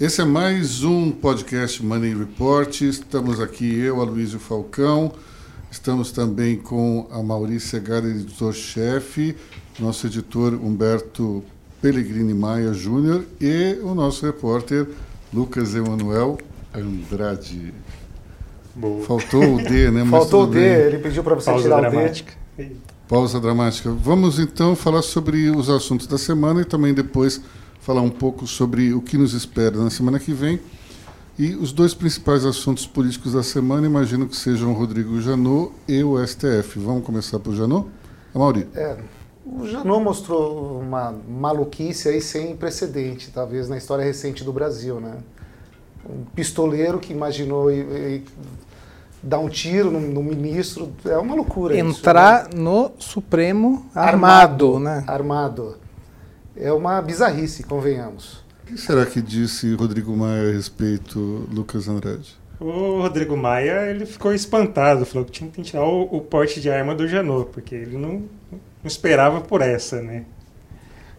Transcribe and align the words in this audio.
Esse 0.00 0.22
é 0.22 0.24
mais 0.24 0.82
um 0.82 1.10
podcast 1.10 1.84
Money 1.84 2.14
Report. 2.14 2.80
Estamos 2.80 3.38
aqui, 3.38 3.80
eu, 3.80 4.00
Aloysio 4.00 4.38
Falcão. 4.38 5.12
Estamos 5.70 6.10
também 6.10 6.56
com 6.56 7.06
a 7.12 7.22
Maurícia 7.22 7.78
Gara, 7.78 8.06
editor-chefe, 8.06 9.36
nosso 9.78 10.06
editor 10.06 10.54
Humberto 10.54 11.44
Pellegrini 11.82 12.32
Maia 12.32 12.72
Júnior 12.72 13.26
e 13.38 13.78
o 13.82 13.94
nosso 13.94 14.24
repórter 14.24 14.88
Lucas 15.34 15.74
Emanuel 15.74 16.38
Andrade. 16.74 17.74
Boa. 18.74 19.04
Faltou 19.04 19.56
o 19.56 19.62
D, 19.62 19.90
né? 19.90 20.02
Faltou 20.08 20.44
o 20.44 20.46
D, 20.46 20.60
bem. 20.60 20.86
ele 20.86 20.98
pediu 21.00 21.22
para 21.22 21.34
você 21.34 21.50
Pausa 21.50 21.62
tirar 21.62 21.90
dramática. 21.90 22.32
o 22.54 22.62
D. 22.62 22.70
Pausa 23.06 23.38
dramática. 23.38 23.90
Vamos 23.90 24.38
então 24.38 24.74
falar 24.74 25.02
sobre 25.02 25.50
os 25.50 25.68
assuntos 25.68 26.06
da 26.06 26.16
semana 26.16 26.62
e 26.62 26.64
também 26.64 26.94
depois 26.94 27.42
falar 27.80 28.02
um 28.02 28.10
pouco 28.10 28.46
sobre 28.46 28.92
o 28.92 29.00
que 29.00 29.16
nos 29.16 29.32
espera 29.32 29.76
na 29.76 29.90
semana 29.90 30.18
que 30.18 30.32
vem. 30.32 30.60
E 31.38 31.54
os 31.54 31.72
dois 31.72 31.94
principais 31.94 32.44
assuntos 32.44 32.86
políticos 32.86 33.32
da 33.32 33.42
semana, 33.42 33.86
imagino 33.86 34.28
que 34.28 34.36
sejam 34.36 34.72
o 34.72 34.74
Rodrigo 34.74 35.20
Janot 35.20 35.72
e 35.88 36.04
o 36.04 36.24
STF. 36.24 36.78
Vamos 36.78 37.04
começar 37.04 37.38
por 37.38 37.54
Janot? 37.54 37.88
Mauri. 38.34 38.68
É, 38.74 38.96
o 39.46 39.66
Janot 39.66 40.04
mostrou 40.04 40.80
uma 40.80 41.14
maluquice 41.26 42.10
aí 42.10 42.20
sem 42.20 42.54
precedente, 42.54 43.30
talvez, 43.32 43.68
na 43.68 43.78
história 43.78 44.04
recente 44.04 44.44
do 44.44 44.52
Brasil, 44.52 45.00
né? 45.00 45.14
Um 46.08 46.24
pistoleiro 46.34 46.98
que 46.98 47.12
imaginou 47.12 47.70
e, 47.70 47.80
e 47.80 48.24
dar 49.22 49.38
um 49.38 49.48
tiro 49.48 49.90
no, 49.90 50.00
no, 50.00 50.22
ministro, 50.22 50.92
é 51.04 51.16
uma 51.16 51.34
loucura 51.34 51.76
Entrar 51.76 52.48
isso, 52.48 52.56
né? 52.56 52.62
no 52.62 52.90
Supremo 52.98 53.86
armado, 53.94 54.76
armado, 54.76 54.78
né? 54.78 55.04
Armado 55.06 55.76
é 56.56 56.72
uma 56.72 57.00
bizarrice, 57.00 57.62
convenhamos. 57.62 58.44
O 58.62 58.66
que 58.66 58.78
será 58.78 59.04
que 59.04 59.20
disse 59.20 59.74
Rodrigo 59.74 60.16
Maia 60.16 60.50
a 60.50 60.52
respeito, 60.52 61.48
Lucas 61.52 61.88
Andrade? 61.88 62.38
O 62.60 63.00
Rodrigo 63.00 63.36
Maia 63.36 63.90
ele 63.90 64.04
ficou 64.04 64.34
espantado, 64.34 65.06
falou 65.06 65.24
que 65.24 65.32
tinha 65.32 65.50
que 65.50 65.62
tirar 65.62 65.84
o, 65.84 66.02
o 66.02 66.20
porte 66.20 66.60
de 66.60 66.70
arma 66.70 66.94
do 66.94 67.08
Janot, 67.08 67.50
porque 67.50 67.74
ele 67.74 67.96
não, 67.96 68.22
não 68.52 68.60
esperava 68.84 69.40
por 69.40 69.62
essa, 69.62 70.02
né? 70.02 70.24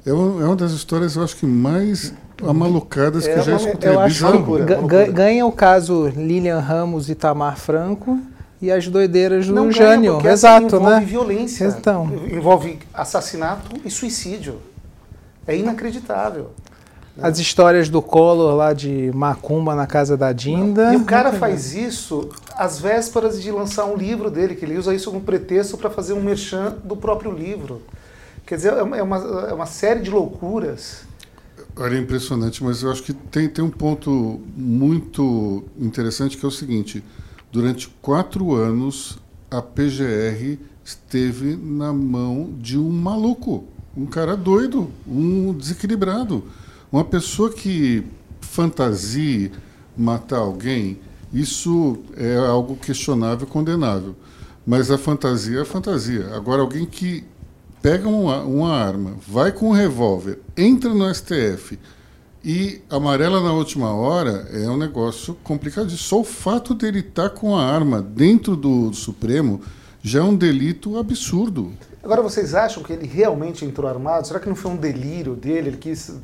É 0.05 0.13
uma, 0.13 0.43
é 0.43 0.45
uma 0.45 0.55
das 0.55 0.71
histórias, 0.71 1.15
eu 1.15 1.23
acho 1.23 1.35
que 1.35 1.45
mais 1.45 2.13
amalucadas 2.47 3.25
é 3.27 3.33
que 3.33 3.39
eu 3.39 3.43
já 3.43 3.55
escutei. 3.55 3.89
Eu 3.89 3.99
acho 3.99 4.23
que 4.31 5.11
ganha 5.11 5.45
o 5.45 5.51
caso 5.51 6.07
Lilian 6.15 6.59
Ramos 6.59 7.09
e 7.09 7.15
Tamar 7.15 7.57
Franco 7.57 8.19
e 8.61 8.71
as 8.71 8.87
doideiras 8.87 9.47
do 9.47 9.53
não 9.53 9.71
Jânio. 9.71 10.19
Ganha 10.19 10.33
Exato, 10.33 10.75
envolve 10.75 10.99
né? 10.99 11.05
violência. 11.05 11.65
Então. 11.65 12.09
Envolve 12.31 12.79
assassinato 12.93 13.75
e 13.83 13.89
suicídio. 13.89 14.59
É 15.47 15.55
inacreditável. 15.55 16.51
As 17.19 17.39
histórias 17.39 17.89
do 17.89 18.01
Collor 18.01 18.55
lá 18.55 18.73
de 18.73 19.11
Macumba 19.13 19.75
na 19.75 19.85
casa 19.85 20.15
da 20.15 20.31
Dinda. 20.31 20.93
E 20.93 20.97
o 20.97 21.03
cara 21.03 21.33
faz 21.33 21.75
isso 21.75 22.29
às 22.55 22.79
vésperas 22.79 23.41
de 23.41 23.51
lançar 23.51 23.85
um 23.85 23.97
livro 23.97 24.31
dele, 24.31 24.55
que 24.55 24.63
ele 24.63 24.77
usa 24.77 24.93
isso 24.95 25.11
como 25.11 25.21
pretexto 25.21 25.77
para 25.77 25.89
fazer 25.89 26.13
um 26.13 26.21
merchan 26.21 26.77
do 26.83 26.95
próprio 26.95 27.31
livro. 27.31 27.81
Quer 28.45 28.55
dizer, 28.55 28.73
é 28.73 29.03
uma, 29.03 29.17
é 29.17 29.53
uma 29.53 29.65
série 29.65 29.99
de 29.99 30.09
loucuras. 30.09 31.03
Olha, 31.75 31.95
é 31.95 31.99
impressionante, 31.99 32.63
mas 32.63 32.83
eu 32.83 32.91
acho 32.91 33.03
que 33.03 33.13
tem, 33.13 33.47
tem 33.47 33.63
um 33.63 33.69
ponto 33.69 34.41
muito 34.55 35.63
interessante 35.79 36.37
que 36.37 36.45
é 36.45 36.47
o 36.47 36.51
seguinte: 36.51 37.03
durante 37.51 37.87
quatro 38.01 38.53
anos, 38.53 39.19
a 39.49 39.61
PGR 39.61 40.57
esteve 40.83 41.55
na 41.55 41.93
mão 41.93 42.53
de 42.57 42.77
um 42.77 42.89
maluco 42.89 43.65
um 43.95 44.05
cara 44.05 44.35
doido, 44.35 44.91
um 45.07 45.53
desequilibrado. 45.53 46.43
Uma 46.91 47.03
pessoa 47.03 47.51
que 47.51 48.03
fantasie 48.41 49.51
matar 49.95 50.39
alguém, 50.39 50.99
isso 51.33 51.99
é 52.15 52.35
algo 52.37 52.75
questionável, 52.75 53.47
condenável. 53.47 54.15
Mas 54.65 54.91
a 54.91 54.97
fantasia 54.97 55.61
é 55.61 55.65
fantasia. 55.65 56.35
Agora, 56.35 56.61
alguém 56.61 56.85
que 56.85 57.23
pega 57.81 58.07
uma, 58.07 58.43
uma 58.43 58.73
arma, 58.73 59.15
vai 59.27 59.51
com 59.51 59.69
um 59.69 59.73
revólver, 59.73 60.39
entra 60.55 60.93
no 60.93 61.13
STF 61.13 61.79
e 62.43 62.81
amarela 62.89 63.41
na 63.41 63.53
última 63.53 63.91
hora 63.93 64.47
é 64.51 64.69
um 64.69 64.77
negócio 64.77 65.35
complicado. 65.43 65.89
Só 65.91 66.21
o 66.21 66.23
fato 66.23 66.73
dele 66.73 66.99
estar 66.99 67.29
tá 67.29 67.35
com 67.35 67.55
a 67.55 67.63
arma 67.63 68.01
dentro 68.01 68.55
do 68.55 68.93
Supremo 68.93 69.61
já 70.01 70.19
é 70.19 70.23
um 70.23 70.35
delito 70.35 70.97
absurdo. 70.97 71.71
Agora, 72.03 72.21
vocês 72.21 72.55
acham 72.55 72.81
que 72.81 72.91
ele 72.91 73.05
realmente 73.05 73.63
entrou 73.63 73.89
armado? 73.89 74.27
Será 74.27 74.39
que 74.39 74.49
não 74.49 74.55
foi 74.55 74.71
um 74.71 74.75
delírio 74.75 75.35
dele? 75.35 75.69
Ele 75.69 75.77
quis 75.77 76.09
uh, 76.09 76.15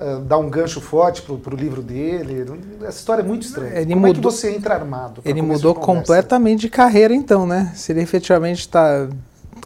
uh, 0.00 0.20
dar 0.20 0.38
um 0.38 0.48
gancho 0.48 0.80
forte 0.80 1.22
para 1.22 1.54
o 1.54 1.56
livro 1.56 1.82
dele? 1.82 2.44
Essa 2.82 2.98
história 2.98 3.22
é 3.22 3.24
muito 3.24 3.42
estranha. 3.42 3.74
Ele 3.74 3.92
Como 3.92 4.06
mudou, 4.06 4.12
é 4.12 4.14
que 4.14 4.20
você 4.20 4.54
entra 4.54 4.74
armado? 4.74 5.20
Ele 5.24 5.42
mudou 5.42 5.74
completamente 5.74 6.60
de 6.60 6.68
carreira, 6.68 7.12
então, 7.12 7.46
né? 7.46 7.72
Se 7.74 7.90
ele 7.90 8.00
efetivamente 8.00 8.60
está 8.60 9.08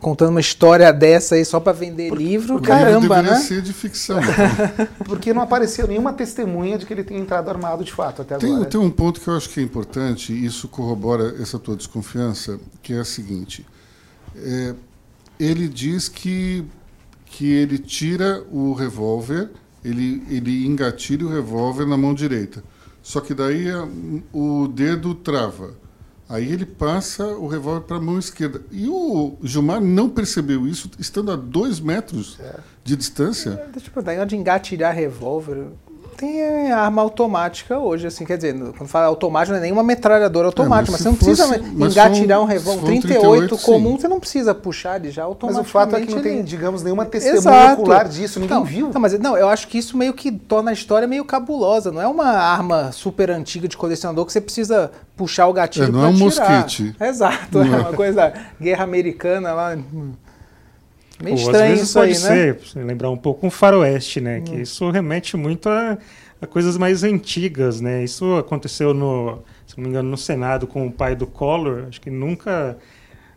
contando 0.01 0.31
uma 0.31 0.41
história 0.41 0.93
dessa 0.93 1.35
aí 1.35 1.45
só 1.45 1.59
para 1.59 1.73
vender 1.73 2.09
porque, 2.09 2.25
livro, 2.25 2.55
porque 2.55 2.69
caramba, 2.69 3.23
né? 3.23 3.37
ser 3.37 3.63
de 3.63 3.73
ficção. 3.73 4.19
porque 5.05 5.33
não 5.33 5.43
apareceu 5.43 5.87
nenhuma 5.87 6.13
testemunha 6.13 6.79
de 6.79 6.87
que 6.87 6.93
ele 6.93 7.05
tenha 7.05 7.21
entrado 7.21 7.49
armado 7.49 7.85
de 7.85 7.93
fato 7.93 8.23
até 8.23 8.37
tem, 8.37 8.53
agora. 8.53 8.69
Tem 8.69 8.81
um 8.81 8.91
ponto 8.91 9.21
que 9.21 9.29
eu 9.29 9.37
acho 9.37 9.49
que 9.49 9.61
é 9.61 9.63
importante, 9.63 10.33
e 10.33 10.45
isso 10.45 10.69
corrobora 10.69 11.35
essa 11.41 11.59
tua 11.59 11.77
desconfiança, 11.77 12.59
que 12.83 12.95
é 12.95 13.01
a 13.01 13.05
seguinte. 13.05 13.65
É, 14.37 14.75
ele 15.39 15.69
diz 15.69 16.09
que, 16.09 16.65
que 17.25 17.51
ele 17.53 17.79
tira 17.79 18.45
o 18.51 18.73
revólver, 18.73 19.51
ele, 19.85 20.23
ele 20.29 20.67
engatilha 20.67 21.27
o 21.27 21.31
revólver 21.31 21.87
na 21.87 21.97
mão 21.97 22.15
direita. 22.15 22.63
Só 23.03 23.21
que 23.21 23.35
daí 23.35 23.71
a, 23.71 23.87
o 24.33 24.67
dedo 24.69 25.15
trava. 25.15 25.75
Aí 26.29 26.53
ele 26.53 26.67
passa 26.67 27.25
o 27.25 27.47
revólver 27.47 27.83
para 27.83 27.99
a 27.99 28.01
mão 28.01 28.19
esquerda. 28.19 28.61
E 28.73 28.89
o 28.89 29.37
Gilmar 29.45 29.81
não 29.81 30.11
percebeu 30.11 30.67
isso, 30.67 30.91
estando 30.99 31.31
a 31.31 31.37
dois 31.37 31.79
metros 31.79 32.37
é. 32.41 32.57
de 32.83 32.97
distância. 32.97 33.51
É, 33.51 33.69
deixa 33.71 33.89
eu 33.89 33.93
perguntar, 33.93 34.25
de 34.25 34.37
engatilhar 34.37 34.93
revólver, 34.93 35.69
tem 36.17 36.73
arma 36.73 37.03
automática 37.03 37.79
hoje, 37.79 38.07
assim, 38.07 38.25
quer 38.25 38.37
dizer, 38.37 38.55
quando 38.77 38.89
fala 38.89 39.07
automática 39.07 39.53
não 39.53 39.59
é 39.59 39.63
nem 39.63 39.73
uma 39.73 39.83
metralhadora 39.83 40.47
automática, 40.47 40.91
é, 40.91 40.99
mas, 40.99 41.05
mas, 41.05 41.17
você 41.17 41.35
não 41.35 41.47
fosse, 41.47 41.55
precisa 41.55 41.85
engatilhar 41.87 42.41
um 42.41 42.45
revólver. 42.45 42.87
38, 42.87 43.21
38 43.21 43.59
comum, 43.59 43.93
sim. 43.93 44.01
você 44.01 44.09
não 44.09 44.19
precisa 44.19 44.55
puxar 44.55 44.97
ele 44.97 45.11
já 45.11 45.25
automaticamente. 45.25 45.65
Mas 45.65 45.69
o 45.69 45.73
fato 45.73 45.97
é 45.97 46.07
que 46.07 46.15
não 46.15 46.23
tem, 46.23 46.43
digamos, 46.43 46.83
nenhuma 46.83 47.05
testemunha 47.05 47.39
Exato. 47.39 47.83
ocular 47.83 48.09
disso, 48.09 48.41
ninguém 48.41 48.57
não, 48.57 48.65
viu. 48.65 48.91
Não, 48.93 49.01
mas 49.01 49.19
não, 49.19 49.37
eu 49.37 49.49
acho 49.49 49.69
que 49.69 49.79
isso 49.79 49.97
meio 49.97 50.15
que 50.15 50.33
torna 50.33 50.71
a 50.71 50.75
história 50.75 51.07
meio 51.07 51.25
cabulosa. 51.25 51.93
Não 51.93 52.01
é 52.01 52.07
uma 52.07 52.31
arma 52.31 52.91
super 52.93 53.31
antiga 53.31 53.69
de 53.69 53.77
colecionador 53.77 54.25
que 54.25 54.33
você 54.33 54.41
precisa 54.41 54.91
puxar 55.17 55.47
o 55.47 55.53
gatilho 55.53 55.87
é, 55.87 55.91
não 55.91 56.05
é 56.05 56.09
um 56.09 56.15
tirar. 56.15 56.25
mosquete. 56.25 56.97
Exato, 57.01 57.59
não 57.65 57.75
é 57.75 57.79
uma 57.79 57.93
coisa 57.93 58.33
guerra 58.61 58.85
americana 58.85 59.53
lá. 59.53 59.77
Meio 61.23 61.37
Pô, 61.37 61.43
estranho 61.43 61.65
às 61.65 61.71
vezes 61.71 61.89
isso 61.89 61.99
pode 61.99 62.11
aí, 62.11 62.15
ser, 62.15 62.59
né? 62.77 62.85
lembrar 62.85 63.11
um 63.11 63.17
pouco 63.17 63.47
um 63.47 63.51
faroeste, 63.51 64.21
né? 64.21 64.39
Hum. 64.39 64.45
Que 64.45 64.55
isso 64.57 64.91
remete 64.91 65.37
muito 65.37 65.69
a, 65.69 65.97
a, 66.41 66.47
coisas 66.47 66.77
mais 66.77 67.03
antigas, 67.03 67.81
né? 67.81 68.05
Isso 68.05 68.37
aconteceu 68.37 68.93
no, 68.93 69.39
se 69.67 69.77
não 69.77 69.85
me 69.85 69.91
engano, 69.91 70.11
no 70.11 70.17
Senado 70.17 70.67
com 70.67 70.87
o 70.87 70.93
pai 70.93 71.17
do 71.17 71.27
Collor. 71.27 71.85
Acho 71.89 72.01
que 72.01 72.11
nunca 72.11 72.77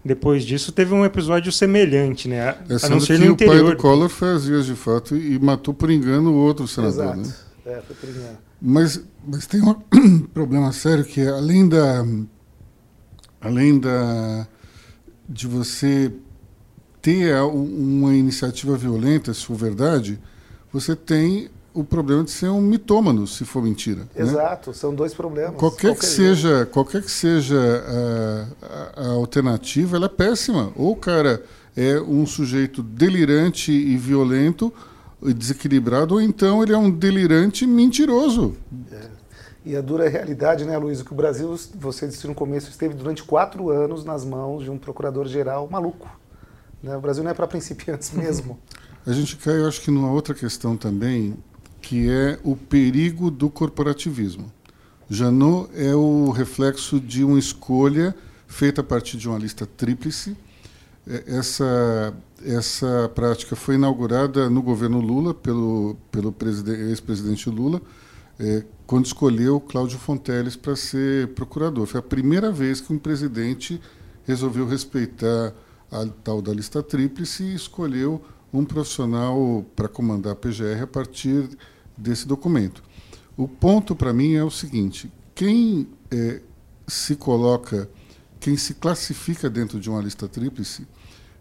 depois 0.03 0.43
disso 0.43 0.71
teve 0.71 0.93
um 0.93 1.05
episódio 1.05 1.51
semelhante, 1.51 2.27
né? 2.27 2.41
A, 2.41 2.57
é, 2.69 2.85
a 2.85 2.89
não 2.89 2.99
ser 2.99 3.19
no 3.19 3.25
interior. 3.27 3.55
O 3.55 3.65
pai 3.65 3.75
do 3.75 3.81
Collor 3.81 4.09
foi 4.09 4.33
às 4.33 4.45
vias 4.45 4.65
de 4.65 4.75
fato 4.75 5.15
e, 5.15 5.35
e 5.35 5.39
matou 5.39 5.73
por 5.73 5.89
engano 5.89 6.31
o 6.31 6.35
outro 6.35 6.67
senador, 6.67 7.15
Exato. 7.15 7.17
né? 7.19 7.33
É, 7.65 7.81
foi 7.81 7.95
por 7.95 8.09
engano. 8.09 8.37
Mas, 8.61 9.01
mas 9.25 9.47
tem 9.47 9.61
um 9.61 9.73
problema 10.33 10.71
sério 10.73 11.05
que 11.05 11.21
é, 11.21 11.29
além 11.29 11.67
da 11.67 12.05
além 13.41 13.79
da 13.79 14.45
de 15.27 15.47
você 15.47 16.11
ter 17.01 17.33
uma 17.41 18.13
iniciativa 18.13 18.75
violenta, 18.75 19.33
se 19.33 19.45
for 19.45 19.55
verdade, 19.55 20.19
você 20.71 20.95
tem 20.95 21.49
o 21.73 21.83
problema 21.83 22.23
de 22.23 22.31
ser 22.31 22.49
um 22.49 22.61
mitômano, 22.61 23.25
se 23.27 23.45
for 23.45 23.63
mentira. 23.63 24.01
Né? 24.01 24.23
Exato, 24.23 24.71
né? 24.71 24.75
são 24.75 24.93
dois 24.93 25.13
problemas. 25.13 25.55
Qualquer, 25.55 25.95
que 25.95 26.05
seja, 26.05 26.65
qualquer 26.65 27.01
que 27.01 27.11
seja 27.11 27.57
a, 27.57 29.01
a, 29.01 29.05
a, 29.05 29.11
alternativa, 29.11 29.95
ela 29.95 30.07
é 30.07 30.09
péssima. 30.09 30.71
Ou 30.75 30.91
o 30.91 30.95
cara 30.95 31.43
é 31.77 31.99
um 31.99 32.25
sujeito 32.25 32.83
delirante 32.83 33.71
e 33.71 33.95
violento, 33.97 34.73
e 35.21 35.33
desequilibrado, 35.33 36.15
ou 36.15 36.21
então 36.21 36.63
ele 36.63 36.73
é 36.73 36.77
um 36.77 36.89
delirante 36.89 37.67
mentiroso. 37.67 38.55
É. 38.91 39.19
E 39.65 39.75
a 39.75 39.81
dura 39.81 40.07
realidade, 40.07 40.65
né, 40.65 40.77
Luiz, 40.77 41.01
que 41.01 41.11
o 41.11 41.15
Brasil, 41.15 41.55
você 41.75 42.07
disse 42.07 42.25
no 42.25 42.33
começo, 42.33 42.69
esteve 42.69 42.93
durante 42.93 43.21
quatro 43.23 43.69
anos 43.69 44.05
nas 44.05 44.23
mãos 44.23 44.63
de 44.63 44.71
um 44.71 44.77
procurador-geral 44.77 45.67
maluco. 45.69 46.09
Né? 46.81 46.95
O 46.95 47.01
Brasil 47.01 47.23
não 47.23 47.31
é 47.31 47.33
para 47.33 47.47
principiantes 47.47 48.11
mesmo. 48.13 48.59
A 49.05 49.11
gente 49.11 49.37
cai, 49.37 49.59
eu 49.59 49.67
acho 49.67 49.81
que, 49.81 49.91
numa 49.91 50.11
outra 50.11 50.33
questão 50.33 50.75
também, 50.77 51.37
que 51.81 52.09
é 52.09 52.39
o 52.43 52.55
perigo 52.55 53.31
do 53.31 53.49
corporativismo. 53.49 54.51
Janot 55.09 55.69
é 55.73 55.95
o 55.95 56.29
reflexo 56.29 56.99
de 56.99 57.23
uma 57.23 57.39
escolha 57.39 58.15
feita 58.47 58.81
a 58.81 58.83
partir 58.83 59.17
de 59.17 59.27
uma 59.27 59.37
lista 59.37 59.65
tríplice. 59.65 60.37
É, 61.07 61.23
essa, 61.37 62.13
essa 62.45 63.09
prática 63.15 63.55
foi 63.55 63.75
inaugurada 63.75 64.49
no 64.49 64.61
governo 64.61 64.99
Lula, 64.99 65.33
pelo, 65.33 65.97
pelo 66.11 66.35
ex-presidente 66.89 67.49
Lula. 67.49 67.81
é, 68.39 68.63
quando 68.87 69.05
escolheu 69.05 69.59
Cláudio 69.59 69.99
Fonteles 69.99 70.55
para 70.55 70.75
ser 70.75 71.27
procurador. 71.29 71.85
Foi 71.85 71.99
a 71.99 72.03
primeira 72.03 72.51
vez 72.51 72.79
que 72.79 72.91
um 72.93 72.97
presidente 72.97 73.79
resolveu 74.25 74.65
respeitar 74.65 75.53
a 75.91 76.05
tal 76.23 76.41
da 76.41 76.53
lista 76.53 76.83
tríplice 76.83 77.43
e 77.43 77.55
escolheu 77.55 78.21
um 78.53 78.63
profissional 78.65 79.65
para 79.75 79.87
comandar 79.87 80.33
a 80.33 80.35
PGR 80.35 80.83
a 80.83 80.87
partir 80.87 81.49
desse 81.97 82.27
documento. 82.27 82.83
O 83.37 83.47
ponto 83.47 83.95
para 83.95 84.13
mim 84.13 84.33
é 84.33 84.43
o 84.43 84.51
seguinte: 84.51 85.11
quem 85.35 85.87
é, 86.11 86.41
se 86.87 87.15
coloca, 87.15 87.89
quem 88.39 88.57
se 88.57 88.73
classifica 88.73 89.49
dentro 89.49 89.79
de 89.79 89.89
uma 89.89 90.01
lista 90.01 90.27
tríplice 90.27 90.87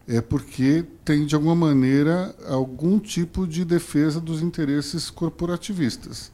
é 0.07 0.21
porque 0.21 0.85
tem 1.05 1.25
de 1.25 1.35
alguma 1.35 1.55
maneira 1.55 2.35
algum 2.47 2.97
tipo 2.97 3.45
de 3.45 3.63
defesa 3.63 4.19
dos 4.19 4.41
interesses 4.41 5.09
corporativistas 5.09 6.31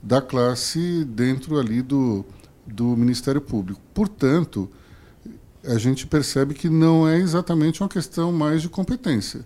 da 0.00 0.22
classe 0.22 1.04
dentro 1.04 1.58
ali 1.58 1.82
do, 1.82 2.24
do 2.64 2.96
Ministério 2.96 3.40
Público. 3.40 3.80
Portanto, 3.92 4.70
a 5.68 5.78
gente 5.78 6.06
percebe 6.06 6.54
que 6.54 6.68
não 6.68 7.06
é 7.06 7.18
exatamente 7.18 7.82
uma 7.82 7.88
questão 7.88 8.32
mais 8.32 8.62
de 8.62 8.68
competência. 8.68 9.44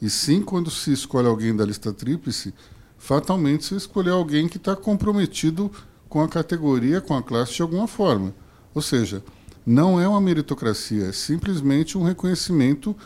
E 0.00 0.08
sim, 0.08 0.40
quando 0.40 0.70
se 0.70 0.92
escolhe 0.92 1.28
alguém 1.28 1.54
da 1.54 1.64
lista 1.64 1.92
tríplice, 1.92 2.54
fatalmente 2.96 3.66
se 3.66 3.74
escolher 3.74 4.10
alguém 4.10 4.48
que 4.48 4.56
está 4.56 4.74
comprometido 4.74 5.70
com 6.08 6.22
a 6.22 6.28
categoria, 6.28 7.00
com 7.00 7.14
a 7.14 7.22
classe 7.22 7.54
de 7.54 7.62
alguma 7.62 7.86
forma. 7.86 8.34
Ou 8.74 8.80
seja, 8.80 9.22
não 9.66 10.00
é 10.00 10.08
uma 10.08 10.20
meritocracia, 10.20 11.08
é 11.08 11.12
simplesmente 11.12 11.98
um 11.98 12.02
reconhecimento, 12.02 12.96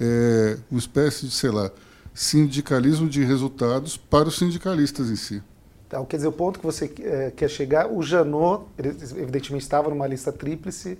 é, 0.00 0.58
uma 0.70 0.80
espécie 0.80 1.26
de, 1.26 1.32
sei 1.32 1.50
lá, 1.50 1.70
sindicalismo 2.12 3.08
de 3.08 3.22
resultados 3.22 3.96
para 3.96 4.28
os 4.28 4.36
sindicalistas 4.36 5.08
em 5.08 5.16
si. 5.16 5.42
Então, 5.86 6.04
quer 6.04 6.16
dizer, 6.16 6.28
o 6.28 6.32
ponto 6.32 6.58
que 6.58 6.66
você 6.66 6.92
é, 7.00 7.30
quer 7.30 7.48
chegar, 7.48 7.90
o 7.90 8.02
Janot, 8.02 8.64
evidentemente, 8.76 9.62
estava 9.62 9.88
numa 9.88 10.06
lista 10.06 10.32
tríplice, 10.32 10.98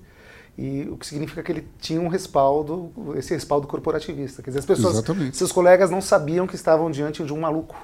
e 0.59 0.89
o 0.91 0.97
que 0.97 1.07
significa 1.07 1.41
que 1.41 1.53
ele 1.53 1.69
tinha 1.81 2.01
um 2.01 2.09
respaldo, 2.09 2.91
esse 3.17 3.33
respaldo 3.33 3.69
corporativista. 3.69 4.43
Quer 4.43 4.51
dizer, 4.51 4.59
as 4.59 4.67
pessoas, 4.67 4.95
Exatamente. 4.95 5.37
seus 5.37 5.53
colegas 5.53 5.89
não 5.89 6.01
sabiam 6.01 6.49
que 6.49 6.57
estavam 6.57 6.91
diante 6.91 7.25
de 7.25 7.33
um 7.33 7.41
maluco. 7.41 7.77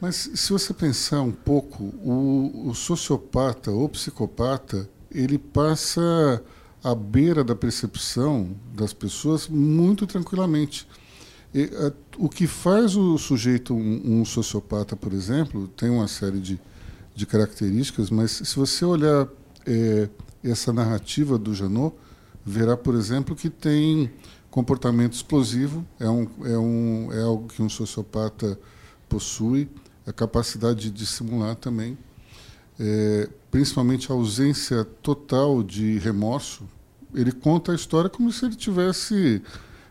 Mas 0.00 0.30
se 0.34 0.50
você 0.50 0.72
pensar 0.72 1.20
um 1.20 1.30
pouco, 1.30 1.84
o, 2.02 2.70
o 2.70 2.74
sociopata 2.74 3.70
ou 3.70 3.86
psicopata, 3.86 4.88
ele 5.10 5.36
passa 5.36 6.42
à 6.82 6.94
beira 6.94 7.44
da 7.44 7.54
percepção 7.54 8.56
das 8.72 8.94
pessoas 8.94 9.46
muito 9.46 10.06
tranquilamente. 10.06 10.88
E, 11.54 11.64
a, 11.64 11.92
o 12.16 12.30
que 12.30 12.46
faz 12.46 12.96
o 12.96 13.18
sujeito 13.18 13.74
um, 13.74 14.20
um, 14.20 14.24
sociopata, 14.24 14.96
por 14.96 15.12
exemplo, 15.12 15.68
tem 15.68 15.90
uma 15.90 16.08
série 16.08 16.40
de, 16.40 16.58
de 17.14 17.26
características, 17.26 18.08
mas 18.08 18.30
se 18.30 18.56
você 18.56 18.86
olhar 18.86 19.28
é, 19.66 20.08
essa 20.42 20.72
narrativa 20.72 21.38
do 21.38 21.54
Janot, 21.54 21.94
verá, 22.44 22.76
por 22.76 22.94
exemplo, 22.94 23.34
que 23.36 23.50
tem 23.50 24.10
comportamento 24.50 25.12
explosivo, 25.12 25.86
é, 25.98 26.08
um, 26.08 26.28
é, 26.44 26.58
um, 26.58 27.12
é 27.12 27.22
algo 27.22 27.48
que 27.48 27.62
um 27.62 27.68
sociopata 27.68 28.58
possui, 29.08 29.68
a 30.06 30.12
capacidade 30.12 30.80
de 30.80 30.90
dissimular 30.90 31.54
também, 31.54 31.96
é, 32.78 33.28
principalmente 33.50 34.10
a 34.10 34.14
ausência 34.14 34.84
total 35.02 35.62
de 35.62 35.98
remorso. 35.98 36.64
Ele 37.14 37.32
conta 37.32 37.72
a 37.72 37.74
história 37.74 38.08
como 38.08 38.32
se 38.32 38.44
ele 38.44 38.56
tivesse 38.56 39.42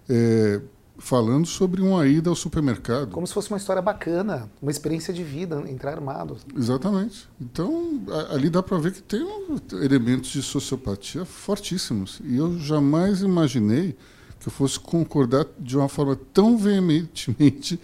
é, 0.09 0.61
falando 0.99 1.47
sobre 1.47 1.81
uma 1.81 2.05
ida 2.05 2.29
ao 2.29 2.35
supermercado. 2.35 3.11
Como 3.11 3.25
se 3.25 3.33
fosse 3.33 3.49
uma 3.49 3.57
história 3.57 3.81
bacana, 3.81 4.49
uma 4.61 4.69
experiência 4.69 5.13
de 5.13 5.23
vida, 5.23 5.63
entrar 5.67 5.93
armado. 5.93 6.37
Exatamente. 6.55 7.27
Então, 7.39 8.01
ali 8.29 8.49
dá 8.49 8.61
para 8.61 8.77
ver 8.77 8.91
que 8.91 9.01
tem 9.01 9.25
elementos 9.81 10.29
de 10.29 10.43
sociopatia 10.43 11.25
fortíssimos. 11.25 12.21
E 12.23 12.37
eu 12.37 12.59
jamais 12.59 13.21
imaginei 13.21 13.95
que 14.39 14.47
eu 14.47 14.51
fosse 14.51 14.79
concordar 14.79 15.45
de 15.57 15.77
uma 15.77 15.89
forma 15.89 16.17
tão 16.33 16.57
veementemente 16.57 17.79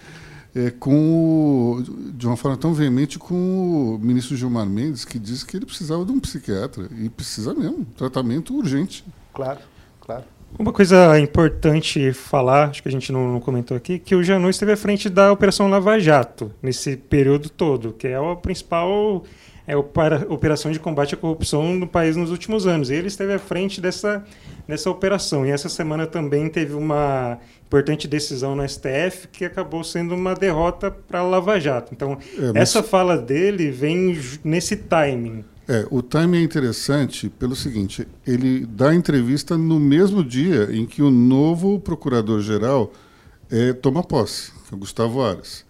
é, 0.53 0.71
com 0.79 1.75
o, 1.77 1.83
de 2.13 2.27
uma 2.27 2.37
forma 2.37 2.57
tão 2.57 2.73
veemente 2.73 3.17
com 3.17 3.95
o 3.95 3.99
ministro 3.99 4.35
Gilmar 4.37 4.65
Mendes, 4.65 5.03
que 5.03 5.19
disse 5.19 5.45
que 5.45 5.57
ele 5.57 5.65
precisava 5.65 6.05
de 6.05 6.11
um 6.11 6.19
psiquiatra. 6.19 6.89
E 6.97 7.09
precisa 7.09 7.53
mesmo, 7.53 7.85
tratamento 7.97 8.55
urgente. 8.55 9.03
Claro, 9.33 9.59
claro. 9.99 10.23
Uma 10.57 10.71
coisa 10.71 11.19
importante 11.19 12.13
falar, 12.13 12.69
acho 12.69 12.81
que 12.81 12.87
a 12.87 12.91
gente 12.91 13.11
não, 13.11 13.33
não 13.33 13.39
comentou 13.41 13.75
aqui, 13.75 13.99
que 13.99 14.15
o 14.15 14.23
Janot 14.23 14.51
esteve 14.51 14.71
à 14.71 14.77
frente 14.77 15.09
da 15.09 15.31
Operação 15.31 15.69
Lava 15.69 15.99
Jato 15.99 16.51
nesse 16.61 16.95
período 16.95 17.49
todo, 17.49 17.91
que 17.91 18.07
é 18.07 18.15
a 18.15 18.35
principal 18.35 19.23
é, 19.67 19.75
operação 19.75 20.71
de 20.71 20.79
combate 20.79 21.15
à 21.15 21.17
corrupção 21.17 21.73
no 21.73 21.87
país 21.87 22.15
nos 22.15 22.31
últimos 22.31 22.67
anos. 22.67 22.89
E 22.89 22.93
ele 22.93 23.07
esteve 23.07 23.33
à 23.33 23.39
frente 23.39 23.81
dessa, 23.81 24.23
dessa 24.67 24.89
operação. 24.89 25.45
E 25.45 25.51
essa 25.51 25.67
semana 25.67 26.05
também 26.05 26.47
teve 26.49 26.73
uma 26.73 27.37
importante 27.65 28.07
decisão 28.07 28.55
no 28.55 28.67
STF 28.67 29.27
que 29.31 29.43
acabou 29.43 29.83
sendo 29.83 30.15
uma 30.15 30.35
derrota 30.35 30.89
para 30.91 31.19
a 31.19 31.23
Lava 31.23 31.59
Jato. 31.59 31.93
Então, 31.93 32.17
é, 32.37 32.41
mas... 32.53 32.55
essa 32.55 32.83
fala 32.83 33.17
dele 33.17 33.71
vem 33.71 34.17
nesse 34.43 34.75
timing. 34.77 35.43
É, 35.67 35.87
o 35.89 36.01
time 36.01 36.37
é 36.37 36.43
interessante 36.43 37.27
pelo 37.27 37.55
seguinte: 37.55 38.07
ele 38.25 38.65
dá 38.65 38.93
entrevista 38.93 39.57
no 39.57 39.79
mesmo 39.79 40.23
dia 40.23 40.69
em 40.71 40.85
que 40.85 41.01
o 41.01 41.09
novo 41.09 41.79
procurador-geral 41.79 42.93
é, 43.49 43.73
toma 43.73 44.03
posse, 44.03 44.51
é 44.71 44.75
o 44.75 44.77
Gustavo 44.77 45.21
Aras. 45.21 45.65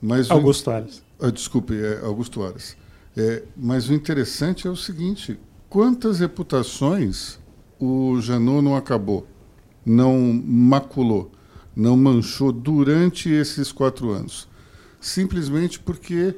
Mas 0.00 0.30
Augusto 0.30 0.70
o, 0.70 0.74
Aras. 0.74 1.02
Ah, 1.18 1.30
desculpe, 1.30 1.74
é 1.74 2.00
Augusto 2.04 2.42
Aras. 2.42 2.76
É, 3.16 3.44
mas 3.56 3.88
o 3.88 3.94
interessante 3.94 4.66
é 4.66 4.70
o 4.70 4.76
seguinte: 4.76 5.38
quantas 5.70 6.20
reputações 6.20 7.38
o 7.80 8.20
Janot 8.20 8.62
não 8.62 8.76
acabou, 8.76 9.26
não 9.86 10.18
maculou, 10.44 11.32
não 11.74 11.96
manchou 11.96 12.52
durante 12.52 13.30
esses 13.30 13.72
quatro 13.72 14.10
anos? 14.10 14.46
Simplesmente 15.00 15.80
porque 15.80 16.34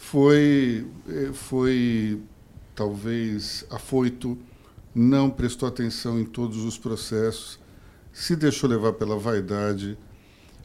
foi, 0.00 0.86
eh, 1.08 1.30
foi 1.32 2.20
talvez 2.74 3.66
afoito, 3.70 4.36
não 4.94 5.28
prestou 5.30 5.68
atenção 5.68 6.18
em 6.18 6.24
todos 6.24 6.64
os 6.64 6.78
processos, 6.78 7.60
se 8.10 8.34
deixou 8.34 8.68
levar 8.68 8.94
pela 8.94 9.18
vaidade. 9.18 9.96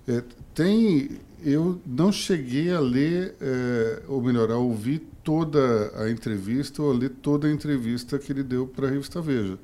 É, 0.07 0.23
tem, 0.53 1.19
eu 1.43 1.79
não 1.85 2.11
cheguei 2.13 2.71
a 2.71 2.79
ler, 2.79 3.35
é, 3.41 4.03
ou 4.07 4.21
melhor, 4.23 4.49
a 4.49 4.57
ouvir 4.57 5.03
toda 5.21 5.91
a 6.01 6.09
entrevista 6.09 6.81
ou 6.81 6.91
a 6.91 6.95
ler 6.95 7.09
toda 7.09 7.47
a 7.47 7.51
entrevista 7.51 8.17
que 8.17 8.31
ele 8.31 8.41
deu 8.41 8.65
para 8.65 8.87
a 8.87 8.89
revista 8.89 9.21
Veja. 9.21 9.59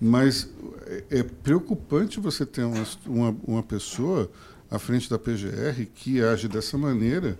Mas 0.00 0.48
é, 1.10 1.22
preocupante 1.22 2.18
você 2.18 2.46
ter 2.46 2.64
uma, 2.64 2.86
uma, 3.06 3.36
uma 3.46 3.62
pessoa 3.62 4.30
à 4.70 4.78
frente 4.78 5.10
da 5.10 5.18
PGR 5.18 5.86
que 5.94 6.22
age 6.22 6.48
dessa 6.48 6.78
maneira 6.78 7.38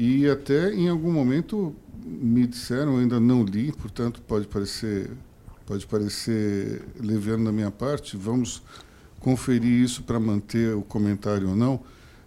e 0.00 0.26
até 0.26 0.72
em 0.72 0.88
algum 0.88 1.12
momento 1.12 1.76
me 2.02 2.46
disseram, 2.46 2.96
ainda 2.96 3.20
não 3.20 3.44
li, 3.44 3.70
portanto 3.70 4.22
pode 4.22 4.46
parecer 4.46 5.10
pode 5.66 5.86
parecer 5.86 6.82
leviano 6.98 7.44
da 7.44 7.52
minha 7.52 7.70
parte, 7.70 8.16
vamos 8.16 8.62
conferir 9.20 9.70
isso 9.70 10.02
para 10.02 10.18
manter 10.18 10.74
o 10.74 10.80
comentário 10.80 11.50
ou 11.50 11.54
não, 11.54 11.80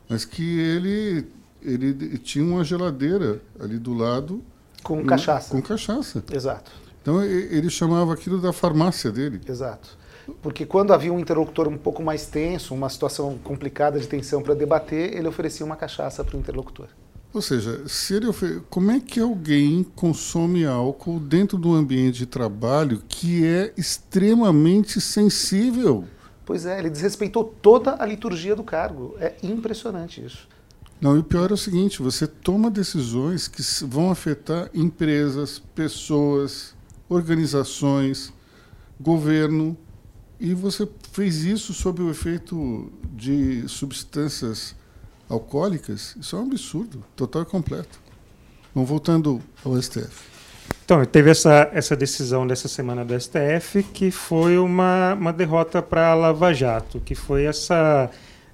mas 0.08 0.24
que 0.24 0.60
ele 0.60 1.26
ele 1.64 2.20
tinha 2.20 2.46
uma 2.46 2.64
geladeira 2.64 3.42
ali 3.60 3.80
do 3.80 3.96
lado 3.96 4.44
com 4.84 4.98
no, 4.98 5.06
cachaça. 5.08 5.50
Com 5.50 5.60
cachaça. 5.60 6.24
Exato. 6.32 6.72
Então 7.02 7.24
ele 7.24 7.72
chamava 7.72 8.14
aquilo 8.14 8.40
da 8.40 8.54
farmácia 8.54 9.12
dele. 9.12 9.42
Exato. 9.50 9.98
Porque 10.44 10.64
quando 10.64 10.94
havia 10.94 11.12
um 11.12 11.20
interlocutor 11.20 11.68
um 11.68 11.78
pouco 11.78 12.04
mais 12.04 12.28
tenso, 12.28 12.76
uma 12.76 12.88
situação 12.88 13.36
complicada 13.44 14.00
de 14.00 14.08
tensão 14.08 14.44
para 14.44 14.54
debater, 14.54 15.18
ele 15.18 15.28
oferecia 15.28 15.66
uma 15.66 15.76
cachaça 15.76 16.24
para 16.24 16.38
o 16.38 16.40
interlocutor. 16.40 16.88
Ou 17.34 17.42
seja, 17.42 17.88
se 17.88 18.14
ele 18.14 18.28
como 18.70 18.92
é 18.92 19.00
que 19.00 19.20
alguém 19.20 19.84
consome 19.96 20.66
álcool 20.66 21.20
dentro 21.20 21.58
de 21.58 21.68
um 21.68 21.74
ambiente 21.74 22.20
de 22.20 22.26
trabalho 22.28 23.02
que 23.10 23.44
é 23.44 23.74
extremamente 23.76 25.02
sensível? 25.02 26.06
Pois 26.46 26.66
é, 26.66 26.78
ele 26.78 26.92
desrespeitou 26.92 27.44
toda 27.44 27.96
a 28.02 28.06
liturgia 28.06 28.56
do 28.56 28.64
cargo. 28.64 29.16
É 29.20 29.34
impressionante 29.42 30.24
isso. 30.24 30.48
Não, 31.02 31.16
e 31.16 31.20
o 31.20 31.24
pior 31.24 31.50
é 31.50 31.54
o 31.54 31.58
seguinte: 31.58 32.04
você 32.04 32.28
toma 32.28 32.70
decisões 32.70 33.48
que 33.48 33.64
vão 33.86 34.12
afetar 34.12 34.70
empresas, 34.72 35.58
pessoas, 35.74 36.76
organizações, 37.10 38.32
governo, 39.00 39.76
e 40.40 40.54
você 40.54 40.88
fez 41.12 41.44
isso 41.44 41.74
sob 41.74 42.04
o 42.04 42.12
efeito 42.12 42.92
de 43.12 43.68
substâncias 43.68 44.76
alcoólicas, 45.30 46.16
isso 46.20 46.36
é 46.36 46.40
um 46.40 46.44
absurdo, 46.44 47.04
total 47.16 47.44
e 47.44 47.46
completo. 47.46 48.00
Bom, 48.74 48.84
voltando 48.84 49.42
ao 49.64 49.80
STF. 49.82 50.34
Então, 50.86 51.04
teve 51.06 51.32
essa, 51.32 51.70
essa 51.74 51.96
decisão 51.96 52.46
dessa 52.46 52.68
semana 52.68 53.06
do 53.06 53.20
STF 53.20 53.84
que 53.94 54.12
foi 54.12 54.58
uma, 54.58 55.14
uma 55.14 55.32
derrota 55.32 55.82
para 55.82 56.10
a 56.10 56.14
Lava 56.14 56.54
Jato, 56.54 57.00
que 57.00 57.16
foi 57.16 57.46
essa 57.46 58.10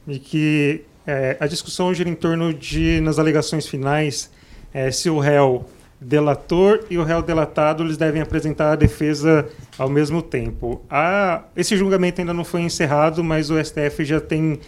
de 0.06 0.20
que 0.20 0.82
é, 1.08 1.38
a 1.40 1.48
discussão 1.48 1.94
gira 1.94 2.10
em 2.10 2.16
torno 2.16 2.54
de, 2.54 3.02
nas 3.02 3.18
alegações 3.18 3.68
finais, 3.68 4.30
é, 4.74 4.92
se 4.92 5.10
o 5.10 5.20
réu 5.20 5.66
delator 6.00 6.86
e 6.90 6.98
o 6.98 7.04
réu 7.04 7.22
delatado 7.22 7.84
eles 7.84 7.98
devem 7.98 8.22
apresentar 8.22 8.72
a 8.72 8.76
defesa 8.76 9.48
ao 9.78 9.90
mesmo 9.90 10.22
tempo. 10.22 10.82
A, 10.90 11.44
esse 11.56 11.76
julgamento 11.76 12.22
ainda 12.22 12.34
não 12.34 12.46
foi 12.46 12.62
encerrado, 12.62 13.24
mas 13.24 13.50
o 13.50 13.62
STF 13.64 14.06
já 14.06 14.22
tem 14.22 14.60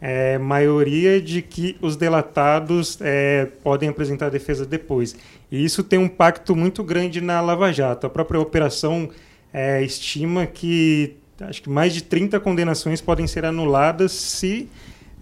é, 0.00 0.38
maioria 0.38 1.20
de 1.20 1.42
que 1.42 1.76
os 1.80 1.96
delatados 1.96 2.98
é, 3.00 3.46
podem 3.62 3.88
apresentar 3.88 4.30
defesa 4.30 4.64
depois. 4.64 5.14
E 5.50 5.64
isso 5.64 5.84
tem 5.84 5.98
um 5.98 6.04
impacto 6.04 6.56
muito 6.56 6.82
grande 6.82 7.20
na 7.20 7.40
Lava 7.40 7.72
Jato. 7.72 8.06
A 8.06 8.10
própria 8.10 8.40
operação 8.40 9.10
é, 9.52 9.82
estima 9.82 10.46
que 10.46 11.16
acho 11.40 11.62
que 11.62 11.70
mais 11.70 11.94
de 11.94 12.02
30 12.02 12.38
condenações 12.40 13.00
podem 13.00 13.26
ser 13.26 13.44
anuladas 13.44 14.12
se 14.12 14.68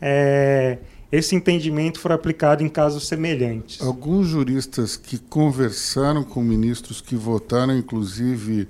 é, 0.00 0.78
esse 1.10 1.34
entendimento 1.34 1.98
for 1.98 2.12
aplicado 2.12 2.62
em 2.62 2.68
casos 2.68 3.06
semelhantes. 3.06 3.80
Alguns 3.80 4.26
juristas 4.26 4.96
que 4.96 5.18
conversaram 5.18 6.22
com 6.22 6.42
ministros 6.42 7.00
que 7.00 7.16
votaram, 7.16 7.76
inclusive, 7.76 8.68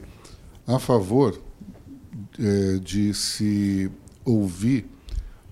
a 0.66 0.78
favor 0.78 1.40
é, 2.38 2.78
de 2.78 3.12
se 3.14 3.90
ouvir 4.24 4.86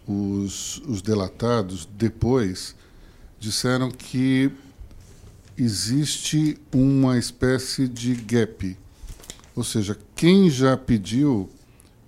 os, 0.07 0.79
os 0.87 1.03
delatados 1.03 1.89
depois, 1.97 2.75
disseram 3.39 3.91
que 3.91 4.51
existe 5.57 6.59
uma 6.73 7.19
espécie 7.19 7.89
de 7.89 8.15
gap. 8.15 8.77
Ou 9.55 9.65
seja, 9.65 9.99
quem 10.15 10.51
já 10.51 10.77
pediu 10.77 11.49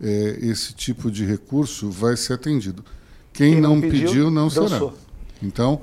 é, 0.00 0.38
esse 0.40 0.72
tipo 0.72 1.10
de 1.10 1.24
recurso 1.24 1.90
vai 1.90 2.16
ser 2.16 2.34
atendido. 2.34 2.84
Quem, 3.32 3.52
Quem 3.52 3.60
não, 3.60 3.74
não, 3.74 3.80
pediu, 3.80 4.08
pediu 4.08 4.30
não 4.30 4.50
será. 4.50 4.92
Então, 5.42 5.80